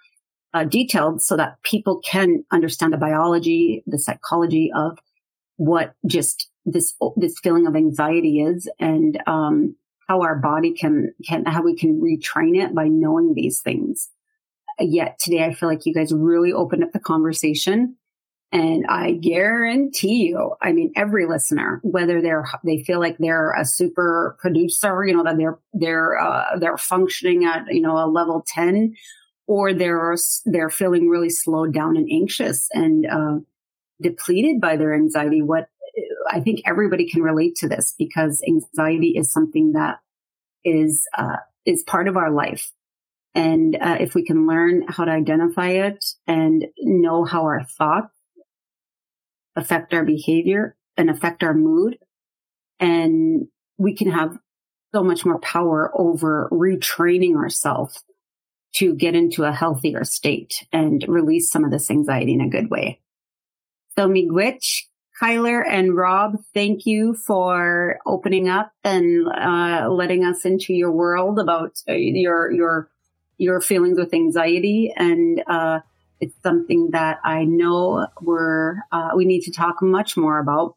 uh, 0.53 0.65
detailed 0.65 1.21
so 1.21 1.37
that 1.37 1.61
people 1.63 1.99
can 1.99 2.43
understand 2.51 2.91
the 2.93 2.97
biology, 2.97 3.83
the 3.87 3.97
psychology 3.97 4.71
of 4.75 4.97
what 5.55 5.93
just 6.05 6.49
this 6.65 6.93
this 7.15 7.39
feeling 7.39 7.67
of 7.67 7.75
anxiety 7.75 8.41
is, 8.41 8.69
and 8.79 9.21
um, 9.27 9.75
how 10.11 10.21
our 10.23 10.35
body 10.35 10.73
can 10.73 11.13
can 11.25 11.45
how 11.45 11.63
we 11.63 11.73
can 11.73 12.01
retrain 12.01 12.61
it 12.61 12.75
by 12.75 12.87
knowing 12.89 13.33
these 13.33 13.61
things. 13.61 14.09
Yet 14.77 15.19
today, 15.19 15.45
I 15.45 15.53
feel 15.53 15.69
like 15.69 15.85
you 15.85 15.93
guys 15.93 16.11
really 16.11 16.51
opened 16.51 16.83
up 16.83 16.91
the 16.91 16.99
conversation. 16.99 17.95
And 18.51 18.85
I 18.87 19.13
guarantee 19.13 20.27
you, 20.27 20.55
I 20.61 20.73
mean, 20.73 20.91
every 20.97 21.25
listener, 21.25 21.79
whether 21.83 22.21
they're, 22.21 22.45
they 22.65 22.83
feel 22.83 22.99
like 22.99 23.17
they're 23.17 23.53
a 23.53 23.63
super 23.63 24.35
producer, 24.39 25.05
you 25.05 25.15
know, 25.15 25.23
that 25.23 25.37
they're, 25.37 25.57
they're, 25.71 26.19
uh, 26.19 26.57
they're 26.59 26.77
functioning 26.77 27.45
at, 27.45 27.73
you 27.73 27.79
know, 27.79 27.95
a 27.95 28.11
level 28.11 28.43
10 28.45 28.95
or 29.47 29.73
they're 29.73 30.17
they're 30.45 30.69
feeling 30.69 31.07
really 31.07 31.29
slowed 31.29 31.73
down 31.73 31.95
and 31.95 32.09
anxious 32.11 32.67
and 32.73 33.05
uh, 33.05 33.39
depleted 34.01 34.59
by 34.59 34.75
their 34.75 34.93
anxiety. 34.93 35.41
What 35.41 35.69
I 36.31 36.39
think 36.39 36.61
everybody 36.65 37.09
can 37.09 37.21
relate 37.21 37.55
to 37.57 37.67
this 37.67 37.93
because 37.97 38.41
anxiety 38.47 39.15
is 39.17 39.31
something 39.31 39.73
that 39.73 39.99
is 40.63 41.05
uh, 41.17 41.37
is 41.65 41.83
part 41.83 42.07
of 42.07 42.17
our 42.17 42.31
life, 42.31 42.71
and 43.35 43.75
uh, 43.75 43.97
if 43.99 44.15
we 44.15 44.23
can 44.25 44.47
learn 44.47 44.85
how 44.87 45.05
to 45.05 45.11
identify 45.11 45.69
it 45.69 46.03
and 46.27 46.65
know 46.79 47.25
how 47.25 47.41
our 47.43 47.63
thoughts 47.63 48.13
affect 49.55 49.93
our 49.93 50.05
behavior 50.05 50.77
and 50.95 51.09
affect 51.09 51.43
our 51.43 51.53
mood, 51.53 51.97
and 52.79 53.47
we 53.77 53.95
can 53.95 54.09
have 54.11 54.37
so 54.93 55.03
much 55.03 55.25
more 55.25 55.39
power 55.39 55.91
over 55.93 56.49
retraining 56.51 57.35
ourselves 57.35 58.03
to 58.73 58.95
get 58.95 59.15
into 59.15 59.43
a 59.43 59.51
healthier 59.51 60.03
state 60.03 60.65
and 60.71 61.03
release 61.07 61.49
some 61.49 61.65
of 61.65 61.71
this 61.71 61.91
anxiety 61.91 62.33
in 62.33 62.41
a 62.41 62.49
good 62.49 62.69
way. 62.69 63.01
So 63.97 64.07
Miigwech, 64.07 64.83
Kyler 65.21 65.63
and 65.67 65.95
Rob, 65.95 66.37
thank 66.53 66.85
you 66.85 67.13
for 67.13 67.99
opening 68.07 68.49
up 68.49 68.71
and 68.83 69.27
uh, 69.27 69.87
letting 69.89 70.25
us 70.25 70.45
into 70.45 70.73
your 70.73 70.91
world 70.91 71.37
about 71.37 71.73
uh, 71.87 71.93
your 71.93 72.51
your 72.51 72.89
your 73.37 73.61
feelings 73.61 73.99
with 73.99 74.13
anxiety, 74.13 74.93
and 74.95 75.43
uh, 75.45 75.79
it's 76.19 76.35
something 76.41 76.89
that 76.91 77.19
I 77.23 77.43
know 77.43 78.07
we're 78.21 78.77
uh, 78.91 79.11
we 79.15 79.25
need 79.25 79.41
to 79.41 79.51
talk 79.51 79.81
much 79.81 80.17
more 80.17 80.39
about. 80.39 80.75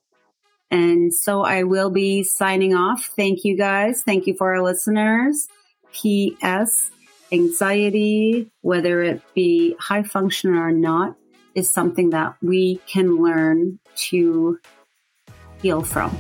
And 0.71 1.15
so 1.15 1.43
I 1.43 1.63
will 1.63 1.91
be 1.91 2.23
signing 2.23 2.75
off. 2.75 3.13
Thank 3.17 3.45
you 3.45 3.57
guys. 3.57 4.03
Thank 4.03 4.27
you 4.27 4.35
for 4.37 4.55
our 4.55 4.63
listeners. 4.63 5.47
P.S 5.93 6.91
anxiety, 7.33 8.51
whether 8.61 9.03
it 9.03 9.21
be 9.35 9.75
high 9.79 10.03
function 10.03 10.55
or 10.55 10.71
not, 10.71 11.17
is 11.55 11.71
something 11.71 12.11
that 12.11 12.37
we 12.43 12.77
can 12.87 13.17
learn 13.23 13.79
to 13.97 14.59
heal 15.61 15.83
from. 15.83 16.17